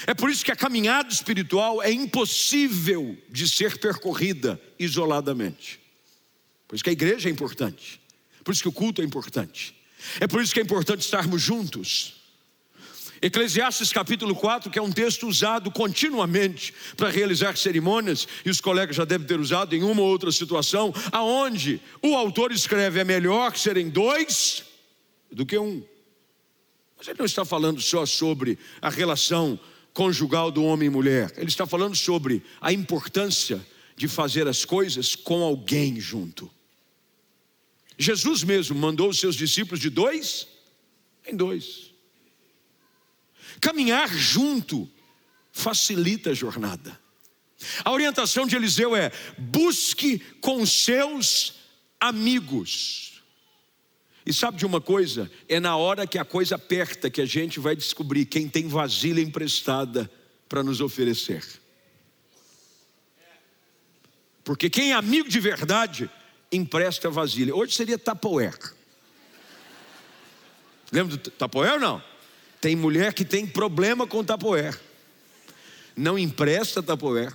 É 0.07 0.13
por 0.13 0.29
isso 0.29 0.43
que 0.43 0.51
a 0.51 0.55
caminhada 0.55 1.11
espiritual 1.11 1.81
é 1.81 1.91
impossível 1.91 3.17
de 3.29 3.47
ser 3.47 3.77
percorrida 3.79 4.61
isoladamente. 4.77 5.79
Por 6.67 6.75
isso 6.75 6.83
que 6.83 6.89
a 6.89 6.93
igreja 6.93 7.29
é 7.29 7.31
importante. 7.31 8.01
Por 8.43 8.53
isso 8.53 8.61
que 8.61 8.69
o 8.69 8.73
culto 8.73 9.01
é 9.01 9.05
importante. 9.05 9.75
É 10.19 10.27
por 10.27 10.41
isso 10.41 10.53
que 10.53 10.59
é 10.59 10.63
importante 10.63 11.01
estarmos 11.01 11.41
juntos. 11.41 12.15
Eclesiastes 13.21 13.91
capítulo 13.91 14.35
4, 14.35 14.69
que 14.69 14.77
é 14.77 14.81
um 14.81 14.91
texto 14.91 15.27
usado 15.27 15.71
continuamente 15.71 16.73
para 16.95 17.09
realizar 17.09 17.57
cerimônias, 17.57 18.27
e 18.45 18.49
os 18.49 18.61
colegas 18.61 18.95
já 18.95 19.05
devem 19.05 19.25
ter 19.25 19.39
usado 19.39 19.73
em 19.73 19.83
uma 19.83 20.01
ou 20.01 20.07
outra 20.07 20.31
situação, 20.31 20.93
aonde 21.11 21.81
o 22.01 22.15
autor 22.15 22.51
escreve: 22.51 22.99
é 22.99 23.03
melhor 23.03 23.55
serem 23.57 23.89
dois 23.89 24.63
do 25.31 25.45
que 25.45 25.57
um. 25.57 25.83
Mas 26.97 27.07
ele 27.07 27.17
não 27.19 27.25
está 27.25 27.43
falando 27.43 27.81
só 27.81 28.05
sobre 28.05 28.59
a 28.81 28.89
relação 28.89 29.59
conjugal 29.95 30.51
do 30.51 30.61
homem 30.61 30.87
e 30.87 30.91
mulher, 30.91 31.33
ele 31.37 31.47
está 31.47 31.65
falando 31.65 31.95
sobre 31.95 32.43
a 32.59 32.73
importância 32.73 33.65
de 33.95 34.09
fazer 34.09 34.45
as 34.45 34.65
coisas 34.65 35.15
com 35.15 35.41
alguém 35.41 36.01
junto. 36.01 36.51
Jesus 37.97 38.43
mesmo 38.43 38.77
mandou 38.77 39.09
os 39.09 39.17
seus 39.17 39.37
discípulos 39.37 39.79
de 39.79 39.89
dois 39.89 40.49
em 41.25 41.33
dois. 41.33 41.93
Caminhar 43.61 44.13
junto 44.13 44.87
facilita 45.53 46.31
a 46.31 46.33
jornada. 46.33 46.99
A 47.85 47.89
orientação 47.89 48.45
de 48.45 48.57
Eliseu 48.57 48.97
é: 48.97 49.13
busque 49.37 50.19
com 50.41 50.65
seus 50.65 51.53
amigos. 52.01 53.04
E 54.25 54.33
sabe 54.33 54.57
de 54.57 54.65
uma 54.65 54.81
coisa? 54.81 55.29
É 55.47 55.59
na 55.59 55.77
hora 55.77 56.07
que 56.07 56.17
a 56.17 56.25
coisa 56.25 56.55
aperta 56.55 57.09
que 57.09 57.21
a 57.21 57.25
gente 57.25 57.59
vai 57.59 57.75
descobrir 57.75 58.25
quem 58.25 58.49
tem 58.49 58.67
vasilha 58.67 59.21
emprestada 59.21 60.09
para 60.49 60.63
nos 60.63 60.81
oferecer. 60.81 61.43
Porque 64.43 64.69
quem 64.69 64.91
é 64.91 64.93
amigo 64.95 65.29
de 65.29 65.39
verdade 65.39 66.09
empresta 66.51 67.09
vasilha. 67.09 67.55
Hoje 67.55 67.75
seria 67.75 67.97
Tupperware. 67.97 68.57
Lembra 70.91 71.17
do 71.17 71.31
ou 71.57 71.79
não? 71.79 72.01
Tem 72.61 72.75
mulher 72.75 73.13
que 73.13 73.25
tem 73.25 73.45
problema 73.45 74.07
com 74.07 74.23
Tupperware. 74.23 74.79
Não 75.95 76.17
empresta 76.17 76.81
Tupperware. 76.81 77.33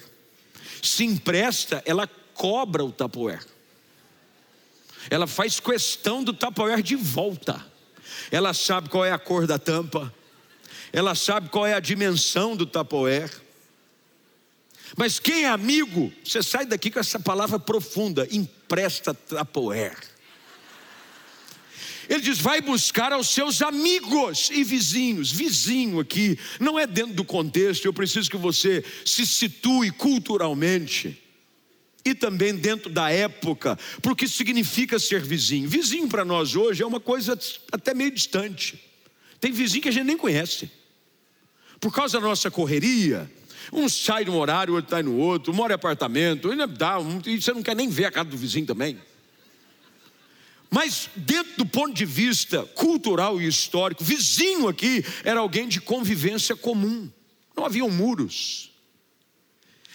Se 0.82 1.04
empresta, 1.04 1.82
ela 1.84 2.06
cobra 2.34 2.84
o 2.84 2.92
Tupperware. 2.92 3.44
Ela 5.08 5.26
faz 5.26 5.60
questão 5.60 6.22
do 6.22 6.32
Tupperware 6.32 6.82
de 6.82 6.96
volta. 6.96 7.64
Ela 8.30 8.52
sabe 8.52 8.88
qual 8.88 9.04
é 9.04 9.12
a 9.12 9.18
cor 9.18 9.46
da 9.46 9.58
tampa. 9.58 10.12
Ela 10.92 11.14
sabe 11.14 11.48
qual 11.48 11.66
é 11.66 11.74
a 11.74 11.80
dimensão 11.80 12.56
do 12.56 12.66
Tupperware 12.66 13.30
mas 14.96 15.18
quem 15.18 15.44
é 15.44 15.48
amigo, 15.48 16.12
você 16.24 16.42
sai 16.42 16.66
daqui 16.66 16.90
com 16.90 16.98
essa 16.98 17.20
palavra 17.20 17.58
profunda, 17.58 18.26
empresta 18.30 19.14
tapoer. 19.14 19.96
Ele 22.08 22.20
diz: 22.20 22.38
vai 22.38 22.60
buscar 22.60 23.12
aos 23.12 23.28
seus 23.28 23.62
amigos 23.62 24.50
e 24.50 24.64
vizinhos. 24.64 25.30
Vizinho 25.30 26.00
aqui 26.00 26.38
não 26.58 26.78
é 26.78 26.86
dentro 26.86 27.14
do 27.14 27.24
contexto, 27.24 27.84
eu 27.84 27.92
preciso 27.92 28.30
que 28.30 28.36
você 28.36 28.84
se 29.04 29.24
situe 29.26 29.90
culturalmente 29.92 31.22
e 32.04 32.14
também 32.14 32.54
dentro 32.54 32.90
da 32.90 33.10
época, 33.10 33.78
porque 34.02 34.26
significa 34.26 34.98
ser 34.98 35.20
vizinho. 35.20 35.68
Vizinho 35.68 36.08
para 36.08 36.24
nós 36.24 36.56
hoje 36.56 36.82
é 36.82 36.86
uma 36.86 37.00
coisa 37.00 37.38
até 37.70 37.94
meio 37.94 38.10
distante. 38.10 38.82
Tem 39.40 39.52
vizinho 39.52 39.82
que 39.82 39.88
a 39.88 39.92
gente 39.92 40.06
nem 40.06 40.16
conhece. 40.16 40.70
Por 41.80 41.92
causa 41.92 42.20
da 42.20 42.26
nossa 42.26 42.50
correria, 42.50 43.30
um 43.72 43.88
sai 43.88 44.24
num 44.24 44.36
horário, 44.36 44.74
outro 44.74 44.90
sai 44.90 45.02
no 45.02 45.16
outro, 45.16 45.52
mora 45.54 45.72
em 45.72 45.76
apartamento, 45.76 46.48
dá, 46.66 46.96
e 47.26 47.40
você 47.40 47.52
não 47.52 47.62
quer 47.62 47.76
nem 47.76 47.88
ver 47.88 48.06
a 48.06 48.10
casa 48.10 48.28
do 48.28 48.36
vizinho 48.36 48.66
também. 48.66 48.98
Mas, 50.70 51.10
dentro 51.16 51.56
do 51.56 51.66
ponto 51.66 51.92
de 51.92 52.04
vista 52.04 52.62
cultural 52.62 53.40
e 53.40 53.46
histórico, 53.46 54.04
vizinho 54.04 54.68
aqui 54.68 55.04
era 55.24 55.40
alguém 55.40 55.66
de 55.66 55.80
convivência 55.80 56.54
comum, 56.54 57.10
não 57.56 57.64
haviam 57.64 57.90
muros. 57.90 58.69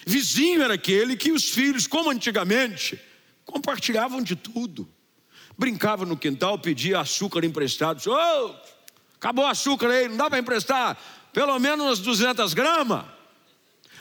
Vizinho 0.06 0.62
era 0.62 0.76
aquele 0.76 1.16
que 1.16 1.32
os 1.32 1.50
filhos, 1.50 1.88
como 1.88 2.12
antigamente, 2.12 3.00
compartilhavam 3.44 4.22
de 4.22 4.36
tudo. 4.36 4.88
Brincava 5.58 6.06
no 6.06 6.16
quintal, 6.16 6.60
pedia 6.60 7.00
açúcar 7.00 7.44
emprestado. 7.44 8.02
Oh, 8.08 8.56
acabou 9.18 9.46
o 9.46 9.48
açúcar 9.48 9.90
aí, 9.90 10.08
não 10.08 10.18
dá 10.18 10.30
para 10.30 10.40
emprestar? 10.40 10.98
Pelo 11.34 11.58
menos 11.60 11.86
umas 11.86 12.00
200 12.00 12.54
gramas. 12.54 13.06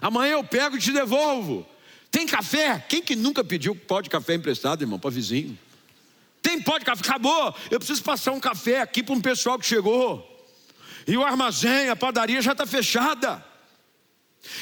Amanhã 0.00 0.32
eu 0.32 0.44
pego 0.44 0.76
e 0.76 0.80
te 0.80 0.92
devolvo. 0.92 1.66
Tem 2.10 2.26
café? 2.26 2.84
Quem 2.88 3.02
que 3.02 3.16
nunca 3.16 3.42
pediu 3.42 3.74
pó 3.74 4.00
de 4.00 4.10
café 4.10 4.34
emprestado, 4.34 4.82
irmão, 4.82 4.98
para 4.98 5.10
vizinho? 5.10 5.58
Tem 6.42 6.60
pó 6.60 6.76
de 6.76 6.84
café? 6.84 7.02
Acabou. 7.08 7.54
Eu 7.70 7.78
preciso 7.78 8.02
passar 8.02 8.32
um 8.32 8.40
café 8.40 8.82
aqui 8.82 9.02
para 9.02 9.14
um 9.14 9.20
pessoal 9.20 9.58
que 9.58 9.64
chegou. 9.64 10.30
E 11.06 11.16
o 11.16 11.24
armazém, 11.24 11.88
a 11.88 11.96
padaria 11.96 12.42
já 12.42 12.52
está 12.52 12.66
fechada. 12.66 13.44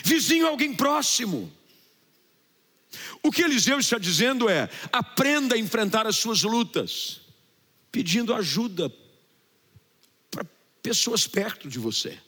Vizinho, 0.05 0.47
alguém 0.47 0.75
próximo. 0.75 1.53
O 3.23 3.31
que 3.31 3.43
Eliseu 3.43 3.79
está 3.79 3.99
dizendo 3.99 4.49
é: 4.49 4.69
aprenda 4.93 5.55
a 5.55 5.59
enfrentar 5.59 6.07
as 6.07 6.17
suas 6.17 6.43
lutas, 6.43 7.21
pedindo 7.91 8.35
ajuda 8.35 8.93
para 10.31 10.45
pessoas 10.83 11.27
perto 11.27 11.69
de 11.69 11.79
você. 11.79 12.19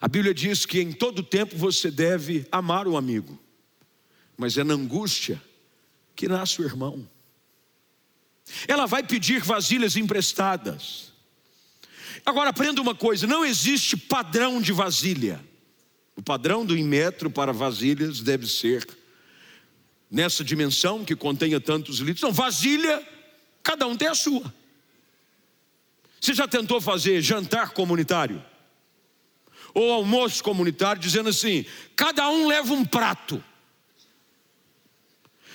A 0.00 0.08
Bíblia 0.08 0.34
diz 0.34 0.66
que 0.66 0.80
em 0.80 0.92
todo 0.92 1.22
tempo 1.22 1.56
você 1.56 1.90
deve 1.90 2.46
amar 2.52 2.86
o 2.86 2.96
amigo, 2.96 3.38
mas 4.36 4.56
é 4.58 4.64
na 4.64 4.74
angústia 4.74 5.42
que 6.14 6.28
nasce 6.28 6.60
o 6.60 6.64
irmão. 6.64 7.08
Ela 8.68 8.86
vai 8.86 9.02
pedir 9.02 9.42
vasilhas 9.42 9.96
emprestadas. 9.96 11.12
Agora 12.24 12.50
aprenda 12.50 12.80
uma 12.80 12.94
coisa: 12.94 13.26
não 13.26 13.44
existe 13.44 13.96
padrão 13.96 14.60
de 14.60 14.72
vasilha. 14.72 15.44
O 16.16 16.22
padrão 16.22 16.64
do 16.64 16.74
metro 16.78 17.30
para 17.30 17.52
vasilhas 17.52 18.20
deve 18.20 18.46
ser 18.46 18.86
nessa 20.10 20.42
dimensão 20.42 21.04
que 21.04 21.14
contenha 21.14 21.60
tantos 21.60 21.98
litros. 21.98 22.22
Não, 22.22 22.32
vasilha, 22.32 23.06
cada 23.62 23.86
um 23.86 23.96
tem 23.96 24.08
a 24.08 24.14
sua. 24.14 24.52
Você 26.20 26.32
já 26.32 26.48
tentou 26.48 26.80
fazer 26.80 27.20
jantar 27.20 27.70
comunitário? 27.70 28.42
Ou 29.74 29.92
almoço 29.92 30.42
comunitário, 30.42 31.00
dizendo 31.00 31.28
assim: 31.28 31.66
cada 31.94 32.28
um 32.30 32.46
leva 32.46 32.72
um 32.72 32.84
prato. 32.84 33.44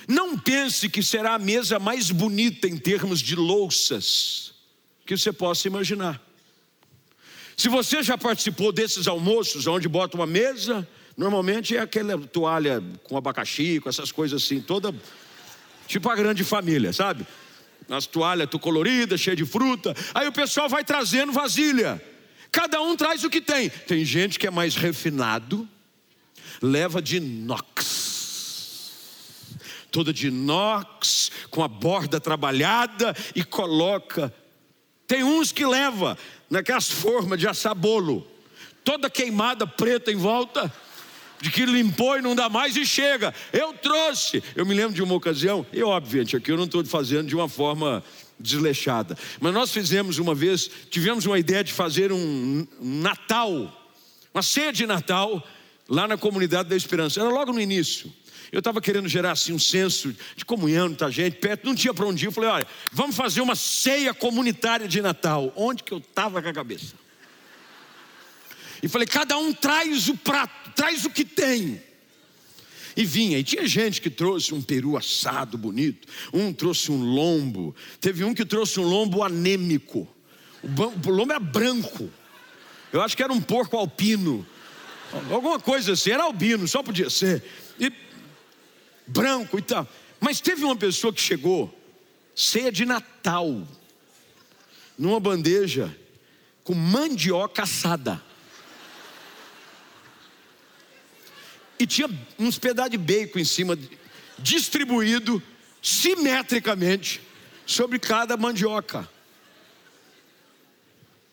Não 0.08 0.38
pense 0.38 0.90
que 0.90 1.02
será 1.02 1.36
a 1.36 1.40
mesa 1.40 1.80
mais 1.80 2.12
bonita 2.12 2.68
em 2.68 2.78
termos 2.78 3.20
de 3.20 3.36
louças 3.36 4.54
que 5.06 5.18
você 5.18 5.32
possa 5.32 5.68
imaginar. 5.68 6.22
Se 7.62 7.70
você 7.70 8.02
já 8.02 8.18
participou 8.18 8.72
desses 8.72 9.08
almoços, 9.08 9.68
onde 9.68 9.88
bota 9.88 10.18
uma 10.18 10.26
mesa, 10.26 10.88
normalmente 11.16 11.78
é 11.78 11.80
aquela 11.80 12.18
toalha 12.18 12.84
com 13.04 13.16
abacaxi, 13.16 13.80
com 13.80 13.88
essas 13.88 14.12
coisas 14.12 14.42
assim, 14.42 14.60
toda 14.60 14.92
tipo 15.86 16.10
a 16.10 16.16
grande 16.16 16.44
família, 16.44 16.92
sabe? 16.92 17.24
As 17.88 18.08
toalhas 18.08 18.50
coloridas, 18.60 19.22
cheia 19.22 19.36
de 19.36 19.46
fruta. 19.46 19.96
Aí 20.12 20.28
o 20.28 20.32
pessoal 20.32 20.68
vai 20.68 20.84
trazendo 20.84 21.32
vasilha. 21.32 22.04
Cada 22.52 22.82
um 22.82 22.96
traz 22.96 23.24
o 23.24 23.30
que 23.30 23.40
tem. 23.40 23.70
Tem 23.70 24.04
gente 24.04 24.40
que 24.40 24.48
é 24.48 24.52
mais 24.52 24.76
refinado, 24.76 25.70
leva 26.64 27.00
de 27.00 27.18
inox 27.18 28.10
toda 29.92 30.12
de 30.12 30.30
inox, 30.30 31.30
com 31.52 31.62
a 31.62 31.68
borda 31.68 32.20
trabalhada 32.20 33.16
e 33.36 33.44
coloca. 33.44 34.34
Tem 35.06 35.22
uns 35.22 35.52
que 35.52 35.66
leva 35.66 36.18
naquelas 36.52 36.92
formas 36.92 37.40
de 37.40 37.48
assar 37.48 37.74
bolo, 37.74 38.28
toda 38.84 39.10
queimada 39.10 39.66
preta 39.66 40.12
em 40.12 40.18
volta, 40.18 40.72
de 41.40 41.50
que 41.50 41.66
limpou 41.66 42.18
e 42.18 42.22
não 42.22 42.36
dá 42.36 42.50
mais 42.50 42.76
e 42.76 42.86
chega. 42.86 43.34
Eu 43.54 43.74
trouxe. 43.74 44.44
Eu 44.54 44.66
me 44.66 44.76
lembro 44.76 44.94
de 44.94 45.02
uma 45.02 45.16
ocasião, 45.16 45.66
e 45.72 45.82
obviamente 45.82 46.36
aqui 46.36 46.52
eu 46.52 46.58
não 46.58 46.66
estou 46.66 46.84
fazendo 46.86 47.28
de 47.28 47.36
uma 47.36 47.48
forma 47.48 48.04
desleixada, 48.38 49.18
mas 49.40 49.54
nós 49.54 49.72
fizemos 49.72 50.18
uma 50.18 50.36
vez, 50.36 50.70
tivemos 50.90 51.26
uma 51.26 51.40
ideia 51.40 51.64
de 51.64 51.72
fazer 51.72 52.12
um 52.12 52.68
Natal, 52.82 53.90
uma 54.34 54.44
ceia 54.44 54.74
de 54.74 54.86
Natal 54.86 55.42
lá 55.88 56.08
na 56.08 56.18
comunidade 56.18 56.68
da 56.68 56.76
Esperança. 56.76 57.22
Era 57.22 57.30
logo 57.30 57.54
no 57.54 57.62
início. 57.62 58.12
Eu 58.52 58.60
estava 58.60 58.82
querendo 58.82 59.08
gerar 59.08 59.32
assim 59.32 59.54
um 59.54 59.60
senso 59.60 60.14
de 60.36 60.44
comunhão, 60.44 60.94
tá 60.94 61.10
gente 61.10 61.38
perto, 61.38 61.66
não 61.66 61.74
tinha 61.74 61.94
para 61.94 62.06
onde 62.06 62.26
ir. 62.26 62.28
Eu 62.28 62.32
falei, 62.34 62.50
olha, 62.50 62.68
vamos 62.92 63.16
fazer 63.16 63.40
uma 63.40 63.56
ceia 63.56 64.14
comunitária 64.14 64.88
de 64.88 65.02
Natal. 65.02 65.54
Onde 65.56 65.84
que 65.84 65.94
eu 65.94 66.00
estava 66.00 66.42
com 66.42 66.50
a 66.50 66.54
cabeça? 66.54 66.94
E 68.84 68.90
falei, 68.90 69.08
cada 69.08 69.38
um 69.38 69.54
traz 69.54 70.10
o 70.10 70.18
prato, 70.18 70.72
traz 70.76 71.06
o 71.06 71.10
que 71.10 71.24
tem. 71.24 71.82
E 72.96 73.06
vinha, 73.06 73.40
e 73.40 73.44
tinha 73.44 73.66
gente 73.66 74.02
que 74.02 74.10
trouxe 74.10 74.54
um 74.54 74.62
peru 74.62 74.98
assado 74.98 75.58
bonito, 75.58 76.06
um 76.34 76.52
trouxe 76.52 76.92
um 76.92 77.02
lombo, 77.02 77.74
teve 78.02 78.22
um 78.26 78.34
que 78.34 78.44
trouxe 78.44 78.82
um 78.82 78.84
lombo 78.84 79.24
anêmico, 79.24 80.06
o 80.62 81.10
lombo 81.10 81.32
era 81.32 81.40
branco, 81.40 82.10
eu 82.92 83.02
acho 83.02 83.16
que 83.16 83.24
era 83.24 83.32
um 83.32 83.40
porco 83.40 83.78
alpino, 83.78 84.46
alguma 85.32 85.58
coisa 85.58 85.94
assim, 85.94 86.12
era 86.12 86.24
albino, 86.24 86.68
só 86.68 86.84
podia 86.84 87.10
ser. 87.10 87.42
E 87.80 87.90
branco 89.12 89.60
e 89.60 89.62
tal. 89.62 89.88
Mas 90.20 90.40
teve 90.40 90.64
uma 90.64 90.76
pessoa 90.76 91.14
que 91.14 91.22
chegou, 91.22 91.74
ceia 92.36 92.72
de 92.72 92.86
Natal, 92.86 93.68
numa 94.98 95.20
bandeja 95.20 95.96
com 96.64 96.74
mandioca 96.74 97.64
assada. 97.64 98.22
E 101.80 101.88
tinha 101.88 102.08
uns 102.38 102.60
pedaços 102.60 102.92
de 102.92 102.98
bacon 102.98 103.40
em 103.40 103.46
cima, 103.46 103.78
distribuído 104.38 105.42
simetricamente 105.82 107.22
sobre 107.66 107.98
cada 107.98 108.38
mandioca. 108.38 109.10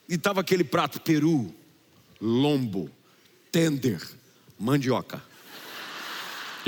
E 0.08 0.14
estava 0.14 0.40
aquele 0.40 0.64
prato 0.64 0.98
peru, 1.02 1.54
lombo, 2.18 2.90
tender, 3.52 4.00
mandioca. 4.58 5.22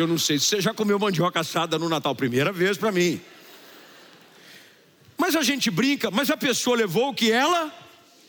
Eu 0.01 0.07
não 0.07 0.17
sei 0.17 0.39
se 0.39 0.47
você 0.47 0.61
já 0.63 0.73
comeu 0.73 0.99
mandioca 0.99 1.41
assada 1.41 1.79
no 1.79 1.87
Natal, 1.87 2.15
primeira 2.15 2.51
vez 2.51 2.79
para 2.79 2.91
mim. 2.91 3.21
Mas 5.19 5.37
a 5.37 5.43
gente 5.43 5.71
brinca, 5.71 6.11
mas 6.11 6.31
a 6.31 6.39
pessoa 6.39 6.75
levou 6.75 7.11
o 7.11 7.15
que 7.15 7.31
ela 7.31 7.71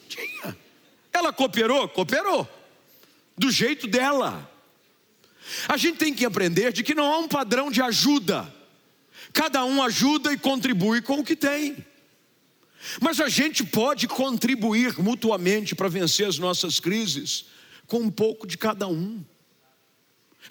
tinha. 0.09 0.57
Ela 1.13 1.31
cooperou? 1.31 1.87
Cooperou. 1.87 2.45
Do 3.37 3.49
jeito 3.49 3.87
dela. 3.87 4.51
A 5.65 5.77
gente 5.77 5.97
tem 5.97 6.13
que 6.13 6.25
aprender 6.25 6.73
de 6.73 6.83
que 6.83 6.93
não 6.93 7.09
há 7.09 7.19
um 7.19 7.27
padrão 7.29 7.71
de 7.71 7.81
ajuda. 7.81 8.53
Cada 9.31 9.63
um 9.63 9.81
ajuda 9.81 10.33
e 10.33 10.37
contribui 10.37 11.01
com 11.01 11.19
o 11.19 11.23
que 11.23 11.37
tem. 11.37 11.85
Mas 12.99 13.21
a 13.21 13.29
gente 13.29 13.63
pode 13.63 14.09
contribuir 14.09 14.99
mutuamente 14.99 15.73
para 15.73 15.87
vencer 15.87 16.27
as 16.27 16.37
nossas 16.37 16.81
crises 16.81 17.45
com 17.87 17.99
um 17.99 18.11
pouco 18.11 18.45
de 18.45 18.57
cada 18.57 18.89
um 18.89 19.23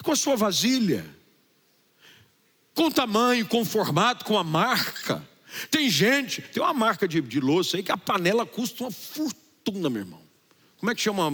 com 0.03 0.11
a 0.11 0.15
sua 0.15 0.35
vasilha, 0.35 1.05
com 2.73 2.87
o 2.87 2.91
tamanho, 2.91 3.45
com 3.47 3.61
o 3.61 3.65
formato, 3.65 4.25
com 4.25 4.37
a 4.37 4.43
marca. 4.43 5.27
Tem 5.69 5.89
gente, 5.89 6.41
tem 6.41 6.63
uma 6.63 6.73
marca 6.73 7.07
de, 7.07 7.21
de 7.21 7.39
louça 7.39 7.77
aí 7.77 7.83
que 7.83 7.91
a 7.91 7.97
panela 7.97 8.45
custa 8.45 8.83
uma 8.83 8.91
fortuna, 8.91 9.89
meu 9.89 10.01
irmão. 10.01 10.21
Como 10.77 10.91
é 10.91 10.95
que 10.95 11.01
chama? 11.01 11.29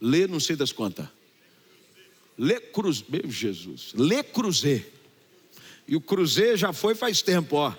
Lê, 0.00 0.26
não 0.26 0.40
sei 0.40 0.56
das 0.56 0.72
quantas. 0.72 1.06
Lê 2.36 2.60
Cruz, 2.60 3.04
meu 3.08 3.30
Jesus, 3.30 3.92
Lê 3.94 4.22
Cruzê. 4.22 4.84
E 5.86 5.94
o 5.94 6.00
Cruzê 6.00 6.56
já 6.56 6.72
foi 6.72 6.94
faz 6.94 7.22
tempo, 7.22 7.56
ó. 7.56 7.74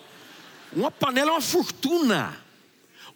Uma 0.71 0.89
panela 0.89 1.31
é 1.31 1.33
uma 1.33 1.41
fortuna. 1.41 2.41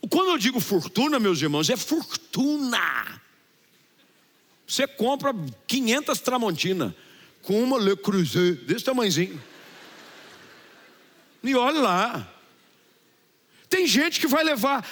Quando 0.10 0.32
eu 0.32 0.38
digo 0.38 0.60
fortuna, 0.60 1.20
meus 1.20 1.42
irmãos, 1.42 1.70
é 1.70 1.78
fortuna. 1.78 3.22
Você 4.70 4.86
compra 4.86 5.34
500 5.66 6.20
Tramontina 6.20 6.96
com 7.42 7.64
uma 7.64 7.80
Le 7.80 7.98
Creuset 7.98 8.54
desse 8.66 8.86
tamanhozinho. 8.86 9.42
E 11.44 11.56
olha 11.56 11.82
lá. 11.82 12.34
Tem 13.68 13.88
gente 13.88 14.20
que 14.20 14.28
vai 14.28 14.44
levar. 14.44 14.88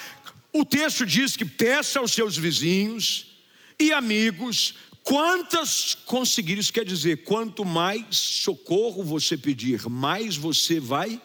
O 0.52 0.64
texto 0.64 1.06
diz 1.06 1.36
que 1.36 1.44
peça 1.44 2.00
aos 2.00 2.10
seus 2.10 2.36
vizinhos 2.36 3.38
e 3.78 3.92
amigos 3.92 4.74
quantas 5.04 5.94
conseguir. 5.94 6.58
Isso 6.58 6.72
quer 6.72 6.84
dizer, 6.84 7.22
quanto 7.22 7.64
mais 7.64 8.16
socorro 8.16 9.04
você 9.04 9.36
pedir, 9.36 9.88
mais 9.88 10.36
você 10.36 10.80
vai 10.80 11.22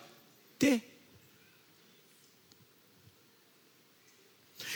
ter. 0.59 0.92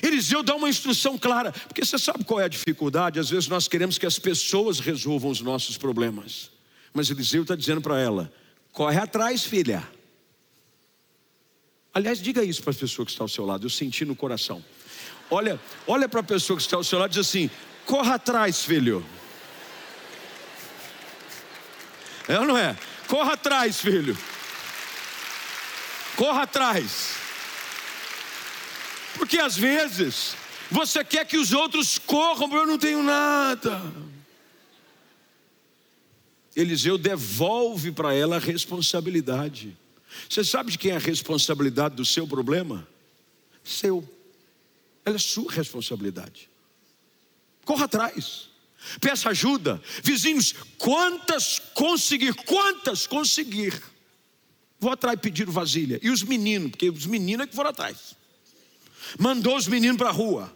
Eliseu 0.01 0.43
dá 0.43 0.55
uma 0.55 0.69
instrução 0.69 1.17
clara, 1.17 1.51
porque 1.51 1.83
você 1.83 1.97
sabe 1.97 2.23
qual 2.23 2.39
é 2.39 2.45
a 2.45 2.47
dificuldade? 2.47 3.19
Às 3.19 3.29
vezes 3.29 3.47
nós 3.47 3.67
queremos 3.67 3.97
que 3.97 4.05
as 4.05 4.19
pessoas 4.19 4.79
resolvam 4.79 5.31
os 5.31 5.41
nossos 5.41 5.77
problemas, 5.77 6.51
mas 6.93 7.09
Eliseu 7.09 7.41
está 7.41 7.55
dizendo 7.55 7.81
para 7.81 7.99
ela: 7.99 8.31
corre 8.71 8.99
atrás, 8.99 9.43
filha. 9.43 9.87
Aliás, 11.93 12.21
diga 12.21 12.43
isso 12.43 12.61
para 12.61 12.71
a 12.71 12.75
pessoa 12.75 13.05
que 13.05 13.11
está 13.11 13.23
ao 13.23 13.27
seu 13.27 13.45
lado, 13.45 13.65
eu 13.65 13.69
senti 13.69 14.05
no 14.05 14.15
coração. 14.15 14.63
Olha, 15.31 15.59
olha 15.87 16.07
para 16.07 16.19
a 16.19 16.23
pessoa 16.23 16.55
que 16.55 16.63
está 16.63 16.77
ao 16.77 16.83
seu 16.83 16.99
lado 16.99 17.11
e 17.11 17.15
diz 17.15 17.27
assim: 17.27 17.49
corra 17.85 18.15
atrás, 18.15 18.63
filho. 18.63 19.03
É 22.27 22.39
ou 22.39 22.45
não 22.45 22.57
é? 22.57 22.77
Corra 23.07 23.33
atrás, 23.33 23.79
filho. 23.79 24.17
Corra 26.15 26.43
atrás. 26.43 27.26
Porque 29.17 29.37
às 29.39 29.57
vezes 29.57 30.35
você 30.69 31.03
quer 31.03 31.25
que 31.25 31.37
os 31.37 31.51
outros 31.51 31.97
corram, 31.97 32.53
eu 32.53 32.65
não 32.65 32.77
tenho 32.77 33.01
nada. 33.01 33.81
Eliseu 36.55 36.97
devolve 36.97 37.91
para 37.91 38.13
ela 38.13 38.37
a 38.37 38.39
responsabilidade. 38.39 39.77
Você 40.29 40.43
sabe 40.43 40.71
de 40.71 40.77
quem 40.77 40.91
é 40.91 40.95
a 40.95 40.99
responsabilidade 40.99 41.95
do 41.95 42.05
seu 42.05 42.27
problema? 42.27 42.87
Seu. 43.63 44.07
Ela 45.05 45.15
é 45.15 45.19
sua 45.19 45.51
responsabilidade. 45.51 46.49
Corra 47.63 47.85
atrás. 47.85 48.49
Peça 48.99 49.29
ajuda. 49.29 49.81
Vizinhos, 50.03 50.53
quantas 50.77 51.59
conseguir? 51.73 52.33
Quantas 52.33 53.05
conseguir? 53.05 53.79
Vou 54.79 54.91
atrás 54.91 55.19
pedir 55.19 55.45
vasilha. 55.45 55.99
E 56.01 56.09
os 56.09 56.23
meninos, 56.23 56.71
porque 56.71 56.89
os 56.89 57.05
meninos 57.05 57.45
é 57.45 57.47
que 57.47 57.55
foram 57.55 57.69
atrás. 57.69 58.15
Mandou 59.19 59.55
os 59.55 59.67
meninos 59.67 59.97
para 59.97 60.09
a 60.09 60.13
rua. 60.13 60.55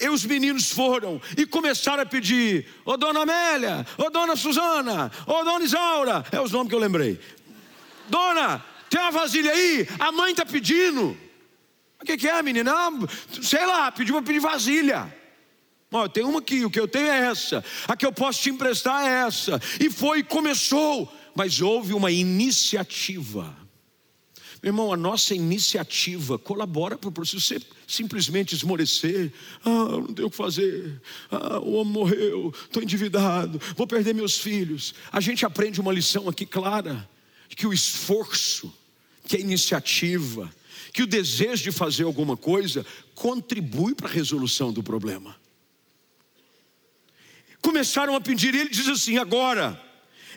E 0.00 0.08
os 0.08 0.24
meninos 0.24 0.70
foram 0.70 1.20
e 1.36 1.44
começaram 1.44 2.02
a 2.02 2.06
pedir: 2.06 2.66
Ô 2.84 2.96
dona 2.96 3.22
Amélia, 3.22 3.86
ô 3.98 4.08
dona 4.08 4.36
Suzana, 4.36 5.10
ô 5.26 5.44
dona 5.44 5.64
Isaura, 5.64 6.24
é 6.32 6.40
os 6.40 6.52
nomes 6.52 6.68
que 6.68 6.74
eu 6.74 6.78
lembrei. 6.78 7.20
Dona, 8.08 8.64
tem 8.88 9.00
uma 9.00 9.10
vasilha 9.10 9.52
aí? 9.52 9.86
A 9.98 10.10
mãe 10.10 10.30
está 10.30 10.46
pedindo. 10.46 11.16
O 12.00 12.04
que, 12.04 12.16
que, 12.16 12.28
é, 12.28 12.42
menina? 12.42 12.72
sei 13.42 13.66
lá, 13.66 13.92
pediu 13.92 14.14
para 14.14 14.24
pedir 14.24 14.40
vasilha. 14.40 15.14
Ó, 15.92 16.08
tem 16.08 16.24
uma 16.24 16.38
aqui, 16.38 16.64
o 16.64 16.70
que 16.70 16.80
eu 16.80 16.88
tenho 16.88 17.08
é 17.08 17.26
essa, 17.26 17.64
a 17.86 17.96
que 17.96 18.06
eu 18.06 18.12
posso 18.12 18.40
te 18.40 18.48
emprestar 18.48 19.04
é 19.04 19.26
essa. 19.26 19.60
E 19.78 19.90
foi, 19.90 20.22
começou, 20.22 21.12
mas 21.34 21.60
houve 21.60 21.92
uma 21.92 22.10
iniciativa. 22.10 23.54
Meu 24.62 24.70
irmão, 24.70 24.92
a 24.92 24.96
nossa 24.96 25.34
iniciativa 25.34 26.38
colabora 26.38 26.98
para 26.98 27.08
o 27.08 27.12
processo. 27.12 27.40
Você 27.40 27.60
simplesmente 27.86 28.54
esmorecer, 28.54 29.32
ah, 29.64 29.68
não 29.68 30.12
tenho 30.12 30.28
o 30.28 30.30
que 30.30 30.36
fazer, 30.36 31.00
ah, 31.30 31.58
o 31.60 31.72
homem 31.72 31.92
morreu, 31.92 32.54
estou 32.64 32.82
endividado, 32.82 33.60
vou 33.74 33.86
perder 33.86 34.14
meus 34.14 34.38
filhos. 34.38 34.94
A 35.10 35.20
gente 35.20 35.46
aprende 35.46 35.80
uma 35.80 35.92
lição 35.92 36.28
aqui 36.28 36.44
clara: 36.44 37.08
que 37.48 37.66
o 37.66 37.72
esforço, 37.72 38.72
que 39.26 39.36
a 39.36 39.40
iniciativa, 39.40 40.52
que 40.92 41.02
o 41.02 41.06
desejo 41.06 41.62
de 41.62 41.72
fazer 41.72 42.04
alguma 42.04 42.36
coisa 42.36 42.84
contribui 43.14 43.94
para 43.94 44.08
a 44.08 44.12
resolução 44.12 44.72
do 44.72 44.82
problema. 44.82 45.34
Começaram 47.62 48.14
a 48.14 48.20
pedir, 48.20 48.54
e 48.54 48.60
ele 48.60 48.70
diz 48.70 48.88
assim: 48.88 49.16
agora 49.16 49.89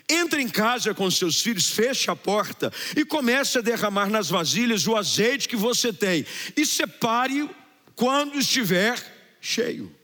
entre 0.08 0.42
em 0.42 0.48
casa 0.48 0.92
com 0.92 1.10
seus 1.10 1.40
filhos, 1.40 1.70
feche 1.70 2.10
a 2.10 2.16
porta 2.16 2.72
e 2.96 3.04
comece 3.04 3.58
a 3.58 3.62
derramar 3.62 4.10
nas 4.10 4.28
vasilhas 4.28 4.86
o 4.86 4.96
azeite 4.96 5.48
que 5.48 5.56
você 5.56 5.92
tem 5.92 6.26
e 6.56 6.66
separe 6.66 7.48
quando 7.96 8.38
estiver 8.38 9.02
cheio. 9.40 9.94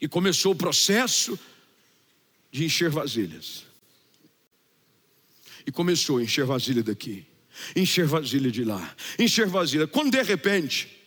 E 0.00 0.08
começou 0.08 0.52
o 0.52 0.56
processo 0.56 1.38
de 2.50 2.64
encher 2.64 2.90
vasilhas. 2.90 3.64
E 5.66 5.72
começou 5.72 6.18
a 6.18 6.22
encher 6.22 6.44
vasilha 6.44 6.82
daqui, 6.82 7.26
encher 7.74 8.06
vasilha 8.06 8.50
de 8.50 8.64
lá, 8.64 8.94
encher 9.18 9.46
vasilha. 9.46 9.86
Quando 9.86 10.10
de 10.10 10.22
repente, 10.22 11.02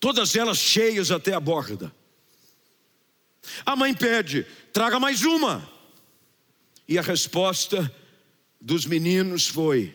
todas 0.00 0.36
elas 0.36 0.58
cheias 0.58 1.10
até 1.10 1.34
a 1.34 1.40
borda. 1.40 1.92
A 3.64 3.74
mãe 3.74 3.94
pede: 3.94 4.46
traga 4.72 5.00
mais 5.00 5.22
uma. 5.22 5.70
E 6.88 6.98
a 6.98 7.02
resposta 7.02 7.94
dos 8.60 8.86
meninos 8.86 9.48
foi: 9.48 9.94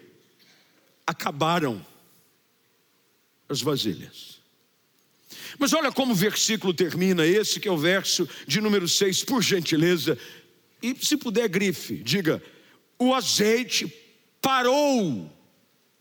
acabaram 1.05 1.85
as 3.49 3.61
vasilhas. 3.61 4.37
Mas 5.57 5.73
olha 5.73 5.91
como 5.91 6.11
o 6.11 6.15
versículo 6.15 6.73
termina, 6.73 7.25
esse 7.25 7.59
que 7.59 7.67
é 7.67 7.71
o 7.71 7.77
verso 7.77 8.27
de 8.47 8.59
número 8.61 8.87
6, 8.87 9.23
por 9.23 9.41
gentileza. 9.41 10.17
E 10.81 10.95
se 10.95 11.17
puder, 11.17 11.47
grife, 11.47 11.97
diga: 11.97 12.41
o 12.99 13.13
azeite 13.13 13.87
parou 14.41 15.31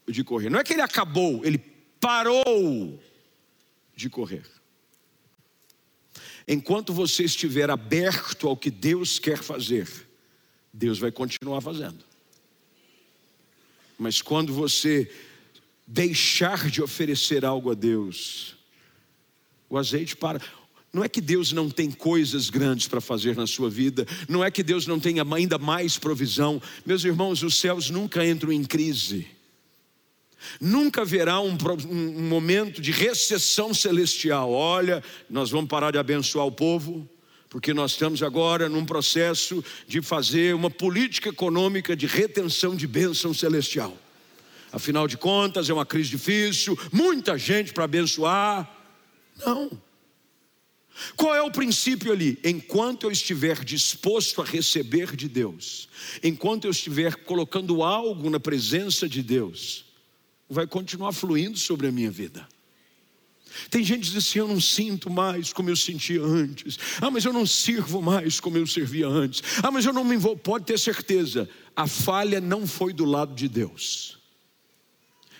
de 0.08 0.22
correr. 0.22 0.50
Não 0.50 0.58
é 0.58 0.64
que 0.64 0.72
ele 0.72 0.82
acabou, 0.82 1.44
ele 1.44 1.58
parou 2.00 3.02
de 3.94 4.10
correr. 4.10 4.44
Enquanto 6.46 6.92
você 6.92 7.24
estiver 7.24 7.70
aberto 7.70 8.46
ao 8.46 8.56
que 8.56 8.70
Deus 8.70 9.18
quer 9.18 9.42
fazer, 9.42 10.05
Deus 10.76 10.98
vai 10.98 11.10
continuar 11.10 11.62
fazendo. 11.62 12.04
Mas 13.98 14.20
quando 14.20 14.52
você 14.52 15.10
deixar 15.86 16.70
de 16.70 16.82
oferecer 16.82 17.46
algo 17.46 17.70
a 17.70 17.74
Deus, 17.74 18.56
o 19.70 19.78
azeite 19.78 20.14
para. 20.14 20.38
Não 20.92 21.02
é 21.02 21.08
que 21.08 21.22
Deus 21.22 21.50
não 21.50 21.70
tem 21.70 21.90
coisas 21.90 22.50
grandes 22.50 22.88
para 22.88 23.00
fazer 23.00 23.34
na 23.34 23.46
sua 23.46 23.70
vida, 23.70 24.06
não 24.28 24.44
é 24.44 24.50
que 24.50 24.62
Deus 24.62 24.86
não 24.86 25.00
tenha 25.00 25.24
ainda 25.34 25.56
mais 25.56 25.96
provisão. 25.96 26.60
Meus 26.84 27.04
irmãos, 27.04 27.42
os 27.42 27.58
céus 27.58 27.88
nunca 27.88 28.26
entram 28.26 28.52
em 28.52 28.62
crise. 28.62 29.26
Nunca 30.60 31.00
haverá 31.00 31.40
um, 31.40 31.56
um 31.88 32.28
momento 32.28 32.82
de 32.82 32.92
recessão 32.92 33.72
celestial. 33.72 34.52
Olha, 34.52 35.02
nós 35.28 35.50
vamos 35.50 35.70
parar 35.70 35.90
de 35.90 35.98
abençoar 35.98 36.46
o 36.46 36.52
povo, 36.52 37.08
porque 37.56 37.72
nós 37.72 37.92
estamos 37.92 38.22
agora 38.22 38.68
num 38.68 38.84
processo 38.84 39.64
de 39.88 40.02
fazer 40.02 40.54
uma 40.54 40.68
política 40.68 41.30
econômica 41.30 41.96
de 41.96 42.06
retenção 42.06 42.76
de 42.76 42.86
bênção 42.86 43.32
celestial. 43.32 43.96
Afinal 44.70 45.08
de 45.08 45.16
contas, 45.16 45.70
é 45.70 45.72
uma 45.72 45.86
crise 45.86 46.10
difícil, 46.10 46.78
muita 46.92 47.38
gente 47.38 47.72
para 47.72 47.84
abençoar. 47.84 48.70
Não. 49.38 49.70
Qual 51.16 51.34
é 51.34 51.40
o 51.40 51.50
princípio 51.50 52.12
ali? 52.12 52.38
Enquanto 52.44 53.04
eu 53.04 53.10
estiver 53.10 53.64
disposto 53.64 54.42
a 54.42 54.44
receber 54.44 55.16
de 55.16 55.26
Deus, 55.26 55.88
enquanto 56.22 56.66
eu 56.66 56.70
estiver 56.70 57.16
colocando 57.24 57.82
algo 57.82 58.28
na 58.28 58.38
presença 58.38 59.08
de 59.08 59.22
Deus, 59.22 59.86
vai 60.46 60.66
continuar 60.66 61.12
fluindo 61.12 61.56
sobre 61.56 61.86
a 61.86 61.90
minha 61.90 62.10
vida. 62.10 62.46
Tem 63.70 63.82
gente 63.82 64.00
que 64.00 64.06
diz 64.06 64.16
assim: 64.16 64.38
eu 64.38 64.48
não 64.48 64.60
sinto 64.60 65.10
mais 65.10 65.52
como 65.52 65.70
eu 65.70 65.76
sentia 65.76 66.22
antes. 66.22 66.78
Ah, 67.00 67.10
mas 67.10 67.24
eu 67.24 67.32
não 67.32 67.46
sirvo 67.46 68.00
mais 68.02 68.40
como 68.40 68.58
eu 68.58 68.66
servia 68.66 69.08
antes. 69.08 69.42
Ah, 69.62 69.70
mas 69.70 69.84
eu 69.84 69.92
não 69.92 70.04
me 70.04 70.14
envolvo. 70.14 70.40
Pode 70.40 70.64
ter 70.64 70.78
certeza, 70.78 71.48
a 71.74 71.86
falha 71.86 72.40
não 72.40 72.66
foi 72.66 72.92
do 72.92 73.04
lado 73.04 73.34
de 73.34 73.48
Deus. 73.48 74.18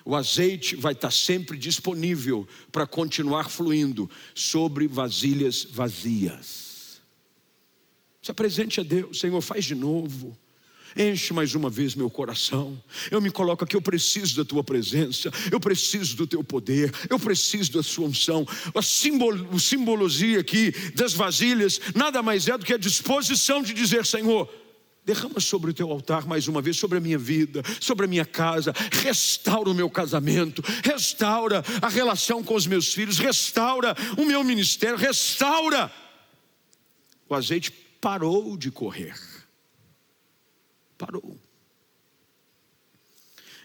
O 0.05 0.15
azeite 0.15 0.77
vai 0.77 0.93
estar 0.93 1.11
sempre 1.11 1.59
disponível 1.59 2.47
para 2.71 2.87
continuar 2.87 3.51
fluindo 3.51 4.09
sobre 4.35 4.87
vasilhas 4.87 5.65
vazias. 5.65 7.03
Se 8.23 8.31
apresente 8.31 8.81
a 8.81 8.85
Deus, 8.85 9.19
Senhor, 9.19 9.41
faz 9.41 9.65
de 9.65 9.75
novo. 9.75 10.37
Enche 10.97 11.35
mais 11.35 11.55
uma 11.55 11.69
vez 11.69 11.95
meu 11.95 12.09
coração. 12.09 12.83
Eu 13.11 13.21
me 13.21 13.31
coloco 13.31 13.63
aqui, 13.63 13.77
eu 13.77 13.83
preciso 13.83 14.37
da 14.37 14.45
tua 14.47 14.65
presença, 14.65 15.31
eu 15.53 15.61
preciso 15.61 16.17
do 16.17 16.27
teu 16.27 16.43
poder, 16.43 16.91
eu 17.11 17.19
preciso 17.19 17.73
da 17.73 17.83
sua 17.83 18.07
unção. 18.07 18.47
A 18.75 18.81
simbolo, 18.81 19.61
simbologia 19.61 20.41
aqui 20.41 20.73
das 20.95 21.13
vasilhas 21.13 21.79
nada 21.95 22.23
mais 22.23 22.49
é 22.49 22.57
do 22.57 22.65
que 22.65 22.73
a 22.73 22.79
disposição 22.79 23.63
de 23.63 23.75
dizer: 23.75 24.07
Senhor, 24.07 24.49
derrama 25.05 25.39
sobre 25.39 25.71
o 25.71 25.75
teu 25.75 25.91
altar 25.91 26.27
mais 26.27 26.49
uma 26.49 26.63
vez, 26.63 26.79
sobre 26.79 26.97
a 26.97 27.01
minha 27.01 27.19
vida, 27.19 27.63
sobre 27.79 28.07
a 28.07 28.09
minha 28.09 28.25
casa, 28.25 28.73
restaura 28.91 29.69
o 29.69 29.75
meu 29.75 29.91
casamento, 29.91 30.63
restaura 30.83 31.63
a 31.83 31.89
relação 31.89 32.43
com 32.43 32.55
os 32.55 32.67
meus 32.67 32.95
filhos, 32.95 33.19
restaura 33.19 33.95
o 34.17 34.25
meu 34.25 34.43
ministério, 34.43 34.97
restaura. 34.97 35.93
O 37.29 37.35
azeite 37.35 37.71
parou 38.01 38.57
de 38.57 38.71
correr. 38.71 39.15
Parou. 40.99 41.39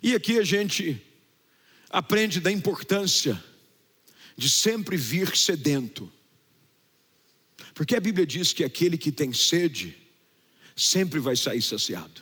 E 0.04 0.16
aqui 0.16 0.40
a 0.40 0.44
gente 0.44 1.02
aprende 1.90 2.40
da 2.40 2.52
importância 2.52 3.42
de 4.36 4.50
sempre 4.50 4.98
vir 4.98 5.36
sedento. 5.36 6.12
Porque 7.74 7.96
a 7.96 8.00
Bíblia 8.00 8.26
diz 8.26 8.54
que 8.54 8.64
aquele 8.64 8.98
que 8.98 9.12
tem 9.12 9.32
sede 9.32 9.96
sempre 10.76 11.20
vai 11.20 11.36
sair 11.36 11.62
saciado. 11.62 12.22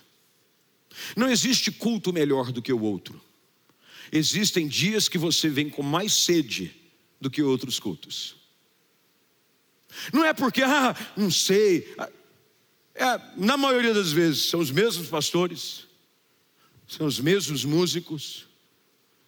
Não 1.15 1.29
existe 1.29 1.71
culto 1.71 2.11
melhor 2.11 2.51
do 2.51 2.61
que 2.61 2.73
o 2.73 2.81
outro. 2.81 3.21
Existem 4.11 4.67
dias 4.67 5.07
que 5.07 5.17
você 5.17 5.47
vem 5.47 5.69
com 5.69 5.83
mais 5.83 6.13
sede 6.13 6.75
do 7.21 7.29
que 7.29 7.41
outros 7.41 7.79
cultos. 7.79 8.35
Não 10.13 10.25
é 10.25 10.33
porque, 10.33 10.61
ah, 10.61 10.95
não 11.15 11.31
sei. 11.31 11.95
É, 12.99 13.17
na 13.37 13.55
maioria 13.55 13.93
das 13.93 14.11
vezes, 14.11 14.49
são 14.49 14.59
os 14.59 14.69
mesmos 14.69 15.07
pastores, 15.07 15.87
são 16.85 17.07
os 17.07 17.17
mesmos 17.17 17.63
músicos. 17.63 18.45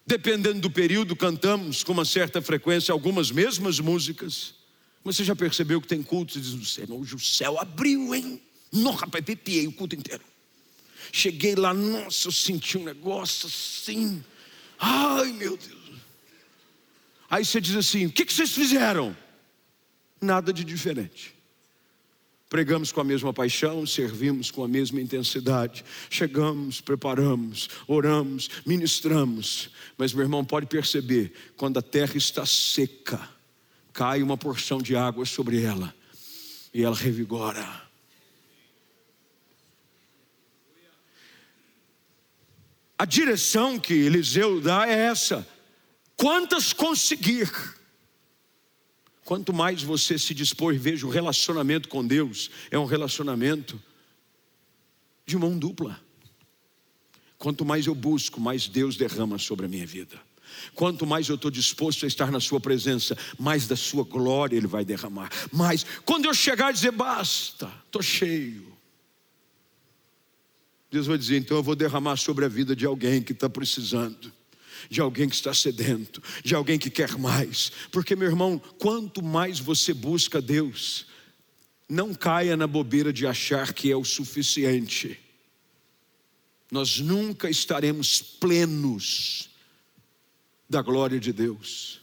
Dependendo 0.06 0.60
do 0.60 0.70
período, 0.70 1.16
cantamos 1.16 1.82
com 1.82 1.92
uma 1.92 2.04
certa 2.04 2.42
frequência 2.42 2.92
algumas 2.92 3.30
mesmas 3.30 3.80
músicas. 3.80 4.54
Mas 5.02 5.16
você 5.16 5.24
já 5.24 5.34
percebeu 5.34 5.80
que 5.80 5.88
tem 5.88 6.02
cultos 6.02 6.36
e 6.36 6.40
diz: 6.40 6.78
hoje 6.86 7.14
o 7.14 7.18
céu 7.18 7.58
abriu, 7.58 8.14
hein? 8.14 8.42
Não, 8.70 8.92
rapaz, 8.92 9.24
pepiei 9.24 9.66
o 9.66 9.72
culto 9.72 9.96
inteiro. 9.96 10.22
Cheguei 11.10 11.54
lá, 11.54 11.72
nossa, 11.72 12.28
eu 12.28 12.32
senti 12.32 12.76
um 12.76 12.84
negócio 12.84 13.46
assim. 13.46 14.22
Ai, 14.78 15.32
meu 15.32 15.56
Deus. 15.56 15.80
Aí 17.30 17.42
você 17.42 17.58
diz 17.58 17.74
assim: 17.74 18.04
o 18.04 18.12
que 18.12 18.30
vocês 18.30 18.52
fizeram? 18.52 19.16
Nada 20.20 20.52
de 20.52 20.62
diferente. 20.62 21.34
Pregamos 22.52 22.92
com 22.92 23.00
a 23.00 23.04
mesma 23.04 23.32
paixão, 23.32 23.86
servimos 23.86 24.50
com 24.50 24.62
a 24.62 24.68
mesma 24.68 25.00
intensidade, 25.00 25.82
chegamos, 26.10 26.82
preparamos, 26.82 27.66
oramos, 27.88 28.50
ministramos. 28.66 29.70
Mas, 29.96 30.12
meu 30.12 30.24
irmão, 30.24 30.44
pode 30.44 30.66
perceber: 30.66 31.32
quando 31.56 31.78
a 31.78 31.82
terra 31.82 32.14
está 32.14 32.44
seca, 32.44 33.26
cai 33.90 34.22
uma 34.22 34.36
porção 34.36 34.82
de 34.82 34.94
água 34.94 35.24
sobre 35.24 35.62
ela 35.62 35.94
e 36.74 36.82
ela 36.82 36.94
revigora. 36.94 37.66
A 42.98 43.06
direção 43.06 43.78
que 43.78 43.94
Eliseu 43.94 44.60
dá 44.60 44.86
é 44.86 45.06
essa: 45.06 45.48
quantas 46.18 46.74
conseguir. 46.74 47.50
Quanto 49.24 49.52
mais 49.52 49.82
você 49.82 50.18
se 50.18 50.34
dispor, 50.34 50.74
veja 50.74 51.06
o 51.06 51.10
relacionamento 51.10 51.88
com 51.88 52.04
Deus, 52.04 52.50
é 52.70 52.78
um 52.78 52.84
relacionamento 52.84 53.80
de 55.24 55.36
mão 55.36 55.56
dupla. 55.58 56.00
Quanto 57.38 57.64
mais 57.64 57.86
eu 57.86 57.94
busco, 57.94 58.40
mais 58.40 58.68
Deus 58.68 58.96
derrama 58.96 59.38
sobre 59.38 59.66
a 59.66 59.68
minha 59.68 59.86
vida. 59.86 60.20
Quanto 60.74 61.06
mais 61.06 61.28
eu 61.28 61.36
estou 61.36 61.50
disposto 61.50 62.04
a 62.04 62.08
estar 62.08 62.30
na 62.30 62.40
Sua 62.40 62.60
presença, 62.60 63.16
mais 63.38 63.66
da 63.66 63.76
Sua 63.76 64.04
glória 64.04 64.56
Ele 64.56 64.66
vai 64.66 64.84
derramar. 64.84 65.30
Mais, 65.50 65.84
quando 66.04 66.26
eu 66.26 66.34
chegar 66.34 66.70
e 66.70 66.74
dizer 66.74 66.92
basta, 66.92 67.72
estou 67.86 68.02
cheio. 68.02 68.72
Deus 70.90 71.06
vai 71.06 71.16
dizer, 71.16 71.38
então 71.38 71.56
eu 71.56 71.62
vou 71.62 71.74
derramar 71.74 72.16
sobre 72.16 72.44
a 72.44 72.48
vida 72.48 72.76
de 72.76 72.84
alguém 72.84 73.22
que 73.22 73.32
está 73.32 73.48
precisando 73.48 74.32
de 74.88 75.00
alguém 75.00 75.28
que 75.28 75.34
está 75.34 75.52
sedento, 75.54 76.22
de 76.44 76.54
alguém 76.54 76.78
que 76.78 76.90
quer 76.90 77.16
mais. 77.18 77.72
Porque, 77.90 78.16
meu 78.16 78.28
irmão, 78.28 78.58
quanto 78.78 79.22
mais 79.22 79.58
você 79.58 79.92
busca 79.92 80.40
Deus, 80.40 81.06
não 81.88 82.14
caia 82.14 82.56
na 82.56 82.66
bobeira 82.66 83.12
de 83.12 83.26
achar 83.26 83.72
que 83.72 83.90
é 83.90 83.96
o 83.96 84.04
suficiente. 84.04 85.18
Nós 86.70 86.98
nunca 86.98 87.50
estaremos 87.50 88.22
plenos 88.22 89.50
da 90.68 90.80
glória 90.80 91.20
de 91.20 91.32
Deus. 91.32 92.00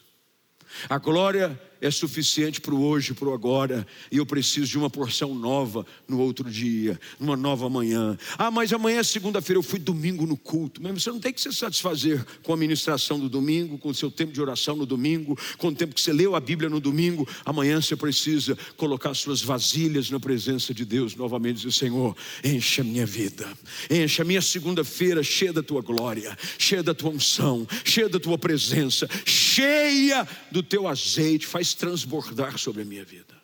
A 0.87 0.99
glória 0.99 1.59
é 1.81 1.89
suficiente 1.91 2.59
para 2.61 2.73
o 2.73 2.83
hoje, 2.83 3.13
para 3.13 3.29
o 3.29 3.33
agora, 3.33 3.85
e 4.11 4.17
eu 4.17 4.25
preciso 4.25 4.67
de 4.67 4.77
uma 4.77 4.89
porção 4.89 5.33
nova 5.33 5.85
no 6.07 6.19
outro 6.19 6.49
dia, 6.49 6.99
numa 7.19 7.37
nova 7.37 7.69
manhã. 7.69 8.17
Ah, 8.37 8.51
mas 8.51 8.73
amanhã 8.73 8.99
é 8.99 9.03
segunda-feira, 9.03 9.57
eu 9.57 9.63
fui 9.63 9.79
domingo 9.79 10.25
no 10.25 10.35
culto. 10.35 10.81
Mas 10.81 11.03
você 11.03 11.09
não 11.09 11.19
tem 11.19 11.33
que 11.33 11.41
se 11.41 11.51
satisfazer 11.53 12.25
com 12.43 12.53
a 12.53 12.57
ministração 12.57 13.19
do 13.19 13.29
domingo, 13.29 13.77
com 13.77 13.89
o 13.89 13.93
seu 13.93 14.11
tempo 14.11 14.33
de 14.33 14.41
oração 14.41 14.75
no 14.75 14.85
domingo, 14.85 15.37
com 15.57 15.69
o 15.69 15.75
tempo 15.75 15.95
que 15.95 16.01
você 16.01 16.11
leu 16.13 16.35
a 16.35 16.39
Bíblia 16.39 16.69
no 16.69 16.79
domingo. 16.79 17.27
Amanhã 17.45 17.81
você 17.81 17.95
precisa 17.95 18.57
colocar 18.77 19.13
suas 19.13 19.41
vasilhas 19.41 20.09
na 20.09 20.19
presença 20.19 20.73
de 20.73 20.85
Deus 20.85 21.15
novamente 21.15 21.57
e 21.57 21.67
dizer: 21.67 21.71
Senhor, 21.71 22.15
enche 22.43 22.81
a 22.81 22.83
minha 22.83 23.05
vida, 23.05 23.47
enche 23.89 24.21
a 24.21 24.25
minha 24.25 24.41
segunda-feira 24.41 25.23
cheia 25.23 25.53
da 25.53 25.63
tua 25.63 25.81
glória, 25.81 26.37
cheia 26.57 26.83
da 26.83 26.93
tua 26.93 27.11
unção, 27.11 27.67
cheia 27.83 28.09
da 28.09 28.19
tua 28.19 28.37
presença, 28.37 29.07
cheia 29.25 30.27
do 30.51 30.61
teu 30.61 30.87
azeite. 30.87 31.47
Faz 31.47 31.68
transbordar 31.73 32.57
sobre 32.57 32.81
a 32.81 32.85
minha 32.85 33.03
vida. 33.03 33.39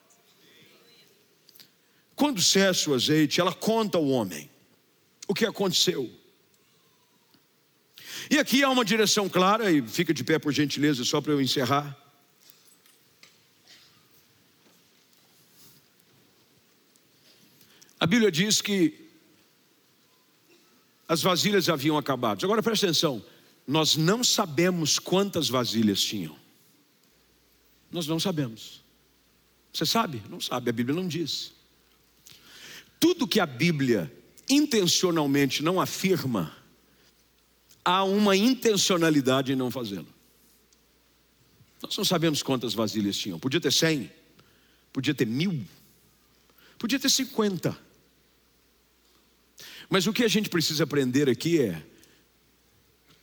Quando 2.16 2.42
cessa 2.42 2.90
o 2.90 2.94
azeite, 2.94 3.42
ela 3.42 3.54
conta 3.54 3.98
ao 3.98 4.08
homem 4.08 4.50
o 5.28 5.34
que 5.34 5.46
aconteceu. 5.46 6.10
E 8.30 8.38
aqui 8.38 8.64
há 8.64 8.70
uma 8.70 8.86
direção 8.86 9.28
clara, 9.28 9.72
e 9.72 9.82
fica 9.88 10.14
de 10.14 10.24
pé 10.24 10.40
por 10.40 10.52
gentileza, 10.54 11.04
só 11.04 11.20
para 11.20 11.34
eu 11.34 11.42
encerrar. 11.42 11.96
A 18.00 18.08
Bíblia 18.08 18.32
diz 18.32 18.62
que 18.62 19.10
as 21.08 21.22
vasilhas 21.22 21.70
haviam 21.70 21.98
acabado. 21.98 22.44
Agora 22.44 22.64
presta 22.64 22.86
atenção, 22.86 23.24
nós 23.68 23.96
não 23.96 24.24
sabemos 24.24 25.00
quantas 25.00 25.50
vasilhas 25.50 26.02
tinham. 26.02 26.45
Nós 27.96 28.08
não 28.08 28.20
sabemos. 28.20 28.84
Você 29.72 29.86
sabe? 29.86 30.22
Não 30.30 30.42
sabe, 30.42 30.70
a 30.70 30.74
Bíblia 30.74 30.94
não 30.94 31.08
diz. 31.08 31.54
Tudo 33.00 33.26
que 33.26 33.40
a 33.40 33.46
Bíblia 33.46 34.14
intencionalmente 34.50 35.64
não 35.64 35.80
afirma, 35.80 36.54
há 37.86 38.04
uma 38.04 38.36
intencionalidade 38.36 39.54
em 39.54 39.56
não 39.56 39.72
fazê-lo. 39.72 40.10
Nós 41.82 41.96
não 41.96 42.04
sabemos 42.04 42.44
quantas 42.44 42.74
vasilhas 42.74 43.16
tinham. 43.16 43.40
Podia 43.40 43.62
ter 43.62 43.72
cem, 43.72 44.12
podia 44.92 45.16
ter 45.16 45.26
mil, 45.26 45.66
podia 46.78 47.00
ter 47.00 47.10
cinquenta. 47.10 47.78
Mas 49.90 50.06
o 50.06 50.12
que 50.12 50.26
a 50.26 50.28
gente 50.28 50.50
precisa 50.50 50.84
aprender 50.84 51.30
aqui 51.30 51.62
é: 51.62 51.82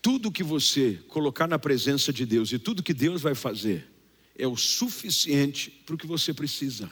tudo 0.00 0.32
que 0.32 0.42
você 0.42 0.98
colocar 1.08 1.46
na 1.46 1.58
presença 1.58 2.10
de 2.10 2.24
Deus 2.24 2.50
e 2.52 2.58
tudo 2.58 2.82
que 2.82 2.94
Deus 2.94 3.20
vai 3.20 3.34
fazer, 3.34 3.91
é 4.42 4.46
o 4.48 4.56
suficiente 4.56 5.70
para 5.86 5.94
o 5.94 5.98
que 5.98 6.06
você 6.06 6.34
precisa. 6.34 6.90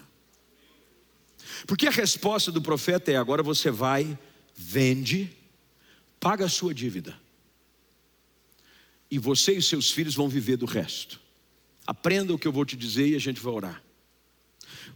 Porque 1.67 1.89
a 1.89 1.91
resposta 1.91 2.53
do 2.53 2.63
profeta 2.63 3.11
é: 3.11 3.17
agora 3.17 3.43
você 3.43 3.73
vai, 3.73 4.17
vende, 4.55 5.29
paga 6.21 6.45
a 6.45 6.49
sua 6.49 6.73
dívida, 6.73 7.19
e 9.11 9.19
você 9.19 9.53
e 9.55 9.61
seus 9.61 9.91
filhos 9.91 10.15
vão 10.15 10.29
viver 10.29 10.57
do 10.57 10.65
resto. 10.65 11.21
Aprenda 11.85 12.33
o 12.33 12.39
que 12.39 12.47
eu 12.47 12.53
vou 12.53 12.65
te 12.65 12.77
dizer 12.77 13.09
e 13.09 13.17
a 13.17 13.19
gente 13.19 13.41
vai 13.41 13.53
orar. 13.53 13.83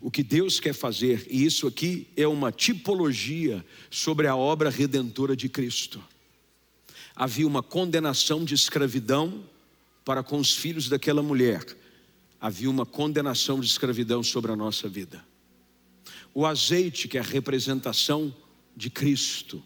O 0.00 0.09
que 0.09 0.22
Deus 0.22 0.61
quer 0.61 0.74
fazer, 0.74 1.26
e 1.28 1.44
isso 1.44 1.66
aqui 1.66 2.07
é 2.16 2.28
uma 2.28 2.52
tipologia 2.52 3.64
sobre 3.90 4.28
a 4.28 4.36
obra 4.36 4.70
redentora 4.70 5.34
de 5.34 5.48
Cristo. 5.48 6.00
Havia 7.16 7.48
uma 7.48 7.64
condenação 7.64 8.44
de 8.44 8.55
escravidão 8.55 9.44
para 10.05 10.22
com 10.22 10.38
os 10.38 10.55
filhos 10.55 10.88
daquela 10.88 11.22
mulher 11.22 11.64
havia 12.45 12.68
uma 12.68 12.84
condenação 12.84 13.59
de 13.59 13.64
escravidão 13.64 14.22
sobre 14.22 14.53
a 14.53 14.57
nossa 14.57 14.86
vida. 14.86 15.24
O 16.34 16.45
azeite, 16.45 17.09
que 17.09 17.16
é 17.16 17.20
a 17.22 17.24
representação 17.24 18.36
de 18.76 18.90
Cristo, 18.90 19.64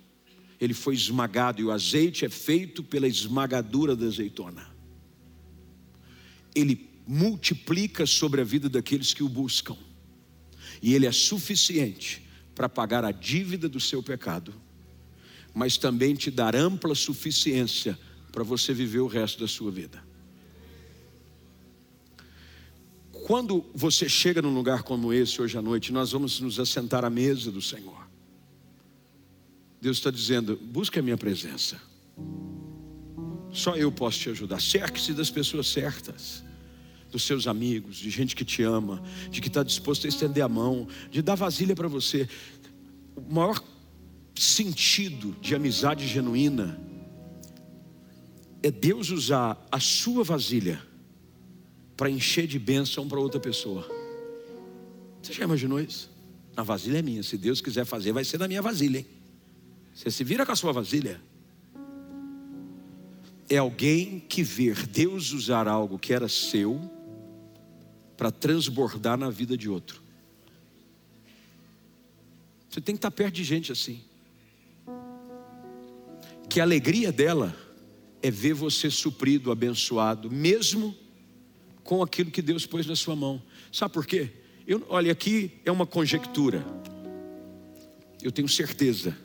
ele 0.60 0.72
foi 0.72 0.94
esmagado, 0.94 1.60
e 1.60 1.64
o 1.64 1.72
azeite 1.72 2.24
é 2.24 2.28
feito 2.28 2.84
pela 2.84 3.08
esmagadura 3.08 3.96
da 3.96 4.06
azeitona. 4.06 4.64
Ele 6.54 6.88
multiplica 7.04 8.06
sobre 8.06 8.42
a 8.42 8.44
vida 8.44 8.68
daqueles 8.68 9.12
que 9.12 9.24
o 9.24 9.28
buscam, 9.28 9.76
e 10.80 10.94
ele 10.94 11.06
é 11.06 11.10
suficiente 11.10 12.22
para 12.54 12.68
pagar 12.68 13.04
a 13.04 13.10
dívida 13.10 13.68
do 13.68 13.80
seu 13.80 14.04
pecado, 14.04 14.54
mas 15.52 15.76
também 15.76 16.14
te 16.14 16.30
dar 16.30 16.54
ampla 16.54 16.94
suficiência 16.94 17.98
para 18.30 18.44
você 18.44 18.72
viver 18.72 19.00
o 19.00 19.08
resto 19.08 19.40
da 19.40 19.48
sua 19.48 19.72
vida. 19.72 20.06
Quando 23.28 23.62
você 23.74 24.08
chega 24.08 24.40
num 24.40 24.54
lugar 24.54 24.82
como 24.82 25.12
esse 25.12 25.42
hoje 25.42 25.58
à 25.58 25.60
noite, 25.60 25.92
nós 25.92 26.12
vamos 26.12 26.40
nos 26.40 26.58
assentar 26.58 27.04
à 27.04 27.10
mesa 27.10 27.52
do 27.52 27.60
Senhor. 27.60 28.08
Deus 29.82 29.98
está 29.98 30.10
dizendo: 30.10 30.56
busque 30.56 30.98
a 30.98 31.02
minha 31.02 31.18
presença. 31.18 31.78
Só 33.52 33.76
eu 33.76 33.92
posso 33.92 34.18
te 34.18 34.30
ajudar. 34.30 34.62
Cerque-se 34.62 35.12
das 35.12 35.28
pessoas 35.28 35.66
certas, 35.66 36.42
dos 37.12 37.22
seus 37.22 37.46
amigos, 37.46 37.98
de 37.98 38.08
gente 38.08 38.34
que 38.34 38.46
te 38.46 38.62
ama, 38.62 39.02
de 39.30 39.42
que 39.42 39.48
está 39.48 39.62
disposto 39.62 40.06
a 40.06 40.08
estender 40.08 40.42
a 40.42 40.48
mão, 40.48 40.88
de 41.10 41.20
dar 41.20 41.34
vasilha 41.34 41.76
para 41.76 41.86
você. 41.86 42.26
O 43.14 43.34
maior 43.34 43.62
sentido 44.34 45.36
de 45.38 45.54
amizade 45.54 46.08
genuína 46.08 46.80
é 48.62 48.70
Deus 48.70 49.10
usar 49.10 49.62
a 49.70 49.78
sua 49.78 50.24
vasilha 50.24 50.87
para 51.98 52.08
encher 52.08 52.46
de 52.46 52.60
bênção 52.60 53.08
para 53.08 53.18
outra 53.18 53.40
pessoa. 53.40 53.84
Você 55.20 55.32
já 55.32 55.42
imaginou 55.42 55.80
isso? 55.80 56.08
A 56.56 56.62
vasilha 56.62 56.98
é 56.98 57.02
minha. 57.02 57.24
Se 57.24 57.36
Deus 57.36 57.60
quiser 57.60 57.84
fazer, 57.84 58.12
vai 58.12 58.24
ser 58.24 58.38
da 58.38 58.46
minha 58.46 58.62
vasilha. 58.62 58.98
Hein? 58.98 59.06
Você 59.92 60.08
se 60.08 60.22
vira 60.22 60.46
com 60.46 60.52
a 60.52 60.56
sua 60.56 60.72
vasilha. 60.72 61.20
É 63.50 63.56
alguém 63.56 64.20
que 64.20 64.44
ver 64.44 64.86
Deus 64.86 65.32
usar 65.32 65.66
algo 65.66 65.98
que 65.98 66.12
era 66.12 66.28
seu 66.28 66.80
para 68.16 68.30
transbordar 68.30 69.18
na 69.18 69.28
vida 69.28 69.56
de 69.56 69.68
outro. 69.68 70.00
Você 72.70 72.80
tem 72.80 72.94
que 72.94 72.98
estar 72.98 73.10
perto 73.10 73.34
de 73.34 73.42
gente 73.42 73.72
assim. 73.72 74.00
Que 76.48 76.60
a 76.60 76.62
alegria 76.62 77.10
dela 77.10 77.56
é 78.22 78.30
ver 78.30 78.54
você 78.54 78.88
suprido, 78.88 79.50
abençoado, 79.50 80.30
mesmo 80.30 80.94
com 81.88 82.02
aquilo 82.02 82.30
que 82.30 82.42
Deus 82.42 82.66
pôs 82.66 82.86
na 82.86 82.94
sua 82.94 83.16
mão. 83.16 83.42
Sabe 83.72 83.94
por 83.94 84.04
quê? 84.04 84.28
Eu, 84.66 84.84
olha, 84.90 85.10
aqui 85.10 85.52
é 85.64 85.72
uma 85.72 85.86
conjectura. 85.86 86.62
Eu 88.22 88.30
tenho 88.30 88.46
certeza 88.46 89.16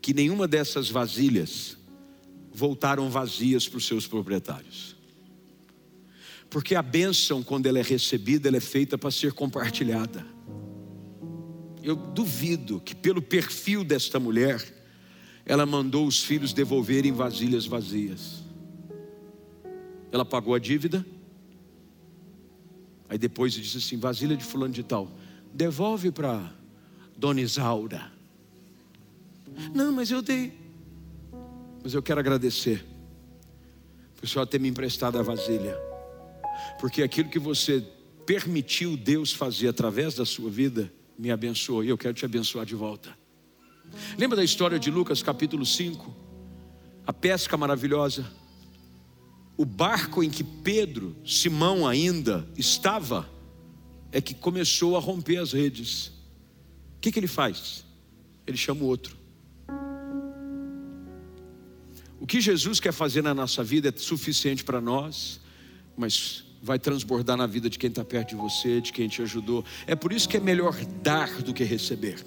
que 0.00 0.14
nenhuma 0.14 0.46
dessas 0.46 0.88
vasilhas 0.88 1.76
voltaram 2.52 3.10
vazias 3.10 3.66
para 3.66 3.78
os 3.78 3.84
seus 3.84 4.06
proprietários. 4.06 4.94
Porque 6.48 6.76
a 6.76 6.82
bênção, 6.82 7.42
quando 7.42 7.66
ela 7.66 7.80
é 7.80 7.82
recebida, 7.82 8.46
ela 8.46 8.58
é 8.58 8.60
feita 8.60 8.96
para 8.96 9.10
ser 9.10 9.32
compartilhada. 9.32 10.24
Eu 11.82 11.96
duvido 11.96 12.80
que, 12.80 12.94
pelo 12.94 13.20
perfil 13.20 13.82
desta 13.82 14.20
mulher, 14.20 14.62
ela 15.44 15.66
mandou 15.66 16.06
os 16.06 16.22
filhos 16.22 16.52
devolverem 16.52 17.10
vasilhas 17.10 17.66
vazias. 17.66 18.43
Ela 20.14 20.24
pagou 20.24 20.54
a 20.54 20.60
dívida, 20.60 21.04
aí 23.08 23.18
depois 23.18 23.52
disse 23.52 23.78
assim: 23.78 23.98
vasilha 23.98 24.36
de 24.36 24.44
fulano 24.44 24.72
de 24.72 24.84
tal, 24.84 25.10
devolve 25.52 26.12
para 26.12 26.52
Dona 27.16 27.40
Isaura. 27.40 28.12
Não, 29.74 29.90
mas 29.90 30.12
eu 30.12 30.22
dei. 30.22 30.56
Mas 31.82 31.94
eu 31.94 32.00
quero 32.00 32.20
agradecer 32.20 32.86
por 34.14 34.28
senhor 34.28 34.46
ter 34.46 34.60
me 34.60 34.68
emprestado 34.68 35.18
a 35.18 35.22
vasilha, 35.22 35.76
porque 36.78 37.02
aquilo 37.02 37.28
que 37.28 37.40
você 37.40 37.84
permitiu 38.24 38.96
Deus 38.96 39.32
fazer 39.32 39.66
através 39.66 40.14
da 40.14 40.24
sua 40.24 40.48
vida 40.48 40.92
me 41.18 41.32
abençoou 41.32 41.82
e 41.82 41.88
eu 41.88 41.98
quero 41.98 42.14
te 42.14 42.24
abençoar 42.24 42.64
de 42.64 42.76
volta. 42.76 43.18
Lembra 44.16 44.36
da 44.36 44.44
história 44.44 44.78
de 44.78 44.92
Lucas 44.92 45.24
capítulo 45.24 45.66
5? 45.66 46.14
A 47.04 47.12
pesca 47.12 47.56
maravilhosa. 47.56 48.43
O 49.56 49.64
barco 49.64 50.22
em 50.22 50.30
que 50.30 50.42
Pedro, 50.42 51.16
Simão 51.24 51.86
ainda 51.86 52.48
estava, 52.56 53.28
é 54.10 54.20
que 54.20 54.34
começou 54.34 54.96
a 54.96 55.00
romper 55.00 55.36
as 55.36 55.52
redes. 55.52 56.08
O 56.96 57.00
que, 57.00 57.12
que 57.12 57.18
ele 57.18 57.28
faz? 57.28 57.84
Ele 58.46 58.56
chama 58.56 58.82
o 58.82 58.86
outro. 58.86 59.16
O 62.20 62.26
que 62.26 62.40
Jesus 62.40 62.80
quer 62.80 62.92
fazer 62.92 63.22
na 63.22 63.34
nossa 63.34 63.62
vida 63.62 63.90
é 63.90 63.92
suficiente 63.96 64.64
para 64.64 64.80
nós, 64.80 65.40
mas 65.96 66.44
vai 66.62 66.78
transbordar 66.78 67.36
na 67.36 67.46
vida 67.46 67.68
de 67.68 67.78
quem 67.78 67.90
está 67.90 68.04
perto 68.04 68.30
de 68.30 68.36
você, 68.36 68.80
de 68.80 68.92
quem 68.92 69.06
te 69.06 69.20
ajudou. 69.22 69.64
É 69.86 69.94
por 69.94 70.12
isso 70.12 70.28
que 70.28 70.36
é 70.36 70.40
melhor 70.40 70.74
dar 71.02 71.42
do 71.42 71.52
que 71.52 71.62
receber. 71.62 72.24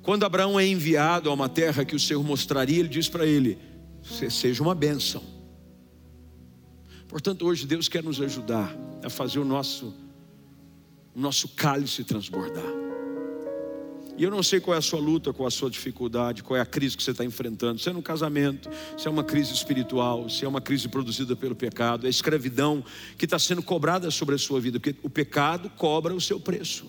Quando 0.00 0.24
Abraão 0.24 0.58
é 0.58 0.64
enviado 0.64 1.28
a 1.28 1.34
uma 1.34 1.48
terra 1.48 1.84
que 1.84 1.96
o 1.96 1.98
Senhor 1.98 2.22
mostraria, 2.22 2.78
ele 2.78 2.88
diz 2.88 3.08
para 3.08 3.26
ele: 3.26 3.58
seja 4.30 4.62
uma 4.62 4.74
bênção. 4.74 5.35
Portanto, 7.08 7.46
hoje 7.46 7.66
Deus 7.66 7.88
quer 7.88 8.02
nos 8.02 8.20
ajudar 8.20 8.76
a 9.02 9.08
fazer 9.08 9.38
o 9.38 9.44
nosso, 9.44 9.94
o 11.14 11.20
nosso 11.20 11.48
cálice 11.48 12.04
transbordar. 12.04 12.86
E 14.18 14.24
eu 14.24 14.30
não 14.30 14.42
sei 14.42 14.60
qual 14.60 14.74
é 14.74 14.78
a 14.78 14.82
sua 14.82 14.98
luta, 14.98 15.32
qual 15.32 15.46
é 15.46 15.48
a 15.48 15.50
sua 15.50 15.68
dificuldade, 15.68 16.42
qual 16.42 16.56
é 16.56 16.60
a 16.60 16.66
crise 16.66 16.96
que 16.96 17.02
você 17.02 17.10
está 17.10 17.24
enfrentando. 17.24 17.78
Se 17.78 17.90
é 17.90 17.92
no 17.92 18.02
casamento, 18.02 18.70
se 18.96 19.06
é 19.06 19.10
uma 19.10 19.22
crise 19.22 19.52
espiritual, 19.52 20.28
se 20.30 20.44
é 20.44 20.48
uma 20.48 20.60
crise 20.60 20.88
produzida 20.88 21.36
pelo 21.36 21.54
pecado, 21.54 22.06
é 22.06 22.08
a 22.08 22.10
escravidão 22.10 22.82
que 23.18 23.26
está 23.26 23.38
sendo 23.38 23.62
cobrada 23.62 24.10
sobre 24.10 24.34
a 24.34 24.38
sua 24.38 24.58
vida, 24.58 24.80
porque 24.80 24.98
o 25.02 25.10
pecado 25.10 25.68
cobra 25.70 26.14
o 26.14 26.20
seu 26.20 26.40
preço. 26.40 26.86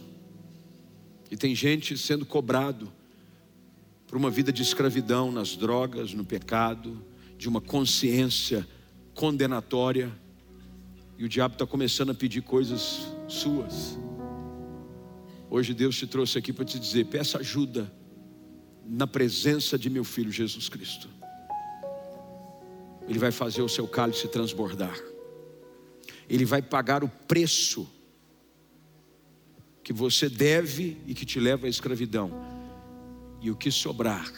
E 1.30 1.36
tem 1.36 1.54
gente 1.54 1.98
sendo 1.98 2.26
cobrado 2.26 2.90
por 4.08 4.18
uma 4.18 4.30
vida 4.32 4.54
de 4.54 4.62
escravidão 4.62 5.30
nas 5.30 5.58
drogas, 5.58 6.14
no 6.14 6.24
pecado, 6.24 7.04
de 7.38 7.50
uma 7.50 7.60
consciência 7.60 8.66
condenatória, 9.18 10.16
e 11.18 11.26
o 11.26 11.30
diabo 11.30 11.56
está 11.56 11.66
começando 11.66 12.12
a 12.12 12.14
pedir 12.14 12.44
coisas 12.44 13.08
suas. 13.28 13.98
Hoje 15.50 15.74
Deus 15.74 15.98
te 15.98 16.06
trouxe 16.06 16.38
aqui 16.38 16.54
para 16.54 16.64
te 16.64 16.80
dizer: 16.80 17.08
peça 17.08 17.40
ajuda 17.40 17.92
na 18.86 19.08
presença 19.08 19.76
de 19.76 19.90
meu 19.90 20.04
filho 20.04 20.32
Jesus 20.32 20.70
Cristo. 20.70 21.10
Ele 23.10 23.18
vai 23.18 23.32
fazer 23.32 23.64
o 23.64 23.68
seu 23.68 23.88
cálice 23.88 24.28
transbordar. 24.28 24.96
Ele 26.30 26.46
vai 26.46 26.62
pagar 26.62 27.04
o 27.04 27.10
preço 27.10 27.90
que 29.84 29.92
você 29.92 30.30
deve 30.30 30.98
e 31.08 31.16
que 31.16 31.26
te 31.26 31.40
leva 31.40 31.66
à 31.66 31.70
escravidão 31.70 32.30
e 33.42 33.50
o 33.50 33.56
que 33.56 33.72
sobrar, 33.72 34.32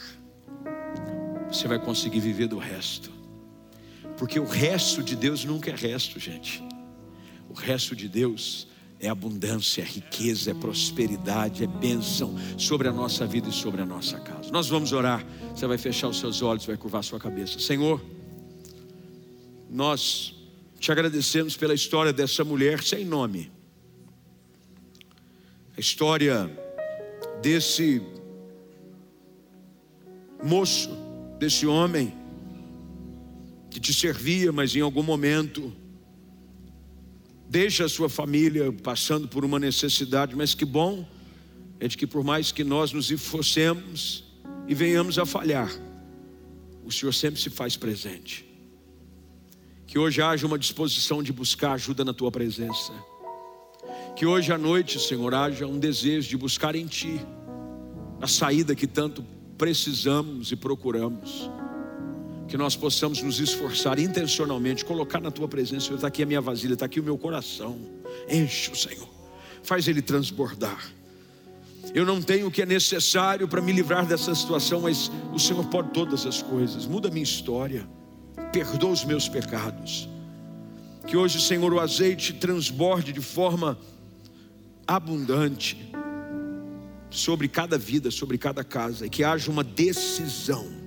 você 1.48 1.66
vai 1.66 1.78
conseguir 1.78 2.20
viver 2.20 2.46
do 2.46 2.56
resto. 2.56 3.19
Porque 4.20 4.38
o 4.38 4.44
resto 4.44 5.02
de 5.02 5.16
Deus 5.16 5.46
nunca 5.46 5.70
é 5.70 5.74
resto, 5.74 6.20
gente. 6.20 6.62
O 7.48 7.54
resto 7.54 7.96
de 7.96 8.06
Deus 8.06 8.68
é 8.98 9.08
abundância, 9.08 9.80
é 9.80 9.84
riqueza, 9.86 10.50
é 10.50 10.54
prosperidade, 10.54 11.64
é 11.64 11.66
bênção 11.66 12.36
sobre 12.58 12.86
a 12.86 12.92
nossa 12.92 13.26
vida 13.26 13.48
e 13.48 13.52
sobre 13.52 13.80
a 13.80 13.86
nossa 13.86 14.20
casa. 14.20 14.50
Nós 14.50 14.68
vamos 14.68 14.92
orar. 14.92 15.24
Você 15.54 15.66
vai 15.66 15.78
fechar 15.78 16.08
os 16.08 16.18
seus 16.18 16.42
olhos, 16.42 16.66
vai 16.66 16.76
curvar 16.76 17.02
sua 17.02 17.18
cabeça. 17.18 17.58
Senhor, 17.58 17.98
nós 19.70 20.34
te 20.78 20.92
agradecemos 20.92 21.56
pela 21.56 21.72
história 21.72 22.12
dessa 22.12 22.44
mulher 22.44 22.82
sem 22.82 23.06
nome. 23.06 23.50
A 25.74 25.80
história 25.80 26.54
desse 27.40 28.02
moço, 30.44 30.90
desse 31.38 31.66
homem 31.66 32.19
que 33.70 33.78
te 33.78 33.94
servia, 33.94 34.50
mas 34.50 34.74
em 34.74 34.80
algum 34.80 35.02
momento 35.02 35.72
deixa 37.48 37.84
a 37.84 37.88
sua 37.88 38.08
família 38.08 38.72
passando 38.72 39.28
por 39.28 39.44
uma 39.44 39.58
necessidade, 39.58 40.36
mas 40.36 40.54
que 40.54 40.64
bom 40.64 41.06
é 41.78 41.88
de 41.88 41.96
que 41.96 42.06
por 42.06 42.22
mais 42.22 42.52
que 42.52 42.62
nós 42.62 42.92
nos 42.92 43.10
esforcemos 43.10 44.24
e 44.68 44.74
venhamos 44.74 45.18
a 45.18 45.24
falhar, 45.24 45.70
o 46.84 46.92
Senhor 46.92 47.12
sempre 47.12 47.40
se 47.40 47.50
faz 47.50 47.76
presente. 47.76 48.44
Que 49.86 49.98
hoje 49.98 50.22
haja 50.22 50.46
uma 50.46 50.58
disposição 50.58 51.22
de 51.22 51.32
buscar 51.32 51.72
ajuda 51.72 52.04
na 52.04 52.12
tua 52.12 52.30
presença. 52.30 52.92
Que 54.14 54.26
hoje 54.26 54.52
à 54.52 54.58
noite, 54.58 55.00
Senhor, 55.00 55.34
haja 55.34 55.66
um 55.66 55.78
desejo 55.78 56.28
de 56.28 56.36
buscar 56.36 56.74
em 56.76 56.86
Ti 56.86 57.20
a 58.20 58.26
saída 58.26 58.74
que 58.74 58.86
tanto 58.86 59.24
precisamos 59.56 60.52
e 60.52 60.56
procuramos. 60.56 61.50
Que 62.50 62.56
nós 62.56 62.74
possamos 62.74 63.22
nos 63.22 63.38
esforçar 63.38 64.00
intencionalmente, 64.00 64.84
colocar 64.84 65.20
na 65.20 65.30
tua 65.30 65.46
presença, 65.46 65.94
está 65.94 66.08
aqui 66.08 66.24
a 66.24 66.26
minha 66.26 66.40
vasilha, 66.40 66.74
está 66.74 66.84
aqui 66.84 66.98
o 66.98 67.02
meu 67.02 67.16
coração. 67.16 67.78
Enche 68.28 68.72
o 68.72 68.76
Senhor, 68.76 69.08
faz 69.62 69.86
ele 69.86 70.02
transbordar. 70.02 70.92
Eu 71.94 72.04
não 72.04 72.20
tenho 72.20 72.48
o 72.48 72.50
que 72.50 72.62
é 72.62 72.66
necessário 72.66 73.46
para 73.46 73.62
me 73.62 73.70
livrar 73.70 74.04
dessa 74.04 74.34
situação, 74.34 74.80
mas 74.80 75.12
o 75.32 75.38
Senhor 75.38 75.64
pode 75.66 75.90
todas 75.90 76.26
as 76.26 76.42
coisas. 76.42 76.86
Muda 76.86 77.06
a 77.06 77.10
minha 77.12 77.22
história, 77.22 77.88
perdoa 78.52 78.90
os 78.90 79.04
meus 79.04 79.28
pecados. 79.28 80.08
Que 81.06 81.16
hoje, 81.16 81.40
Senhor, 81.40 81.72
o 81.72 81.78
azeite 81.78 82.32
transborde 82.32 83.12
de 83.12 83.20
forma 83.20 83.78
abundante 84.88 85.92
sobre 87.10 87.46
cada 87.46 87.78
vida, 87.78 88.10
sobre 88.10 88.36
cada 88.36 88.64
casa, 88.64 89.06
e 89.06 89.08
que 89.08 89.22
haja 89.22 89.52
uma 89.52 89.62
decisão 89.62 90.79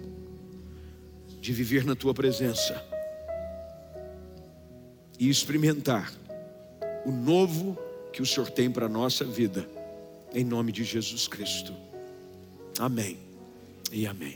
de 1.43 1.51
viver 1.51 1.83
na 1.83 1.93
tua 1.93 2.13
presença 2.13 2.81
e 5.19 5.29
experimentar 5.29 6.09
o 7.05 7.11
novo 7.11 7.77
que 8.13 8.21
o 8.21 8.25
Senhor 8.25 8.49
tem 8.49 8.71
para 8.71 8.85
a 8.85 8.89
nossa 8.89 9.25
vida, 9.25 9.67
em 10.33 10.45
nome 10.45 10.71
de 10.71 10.85
Jesus 10.85 11.27
Cristo. 11.27 11.73
Amém 12.79 13.17
e 13.91 14.07
amém. 14.07 14.31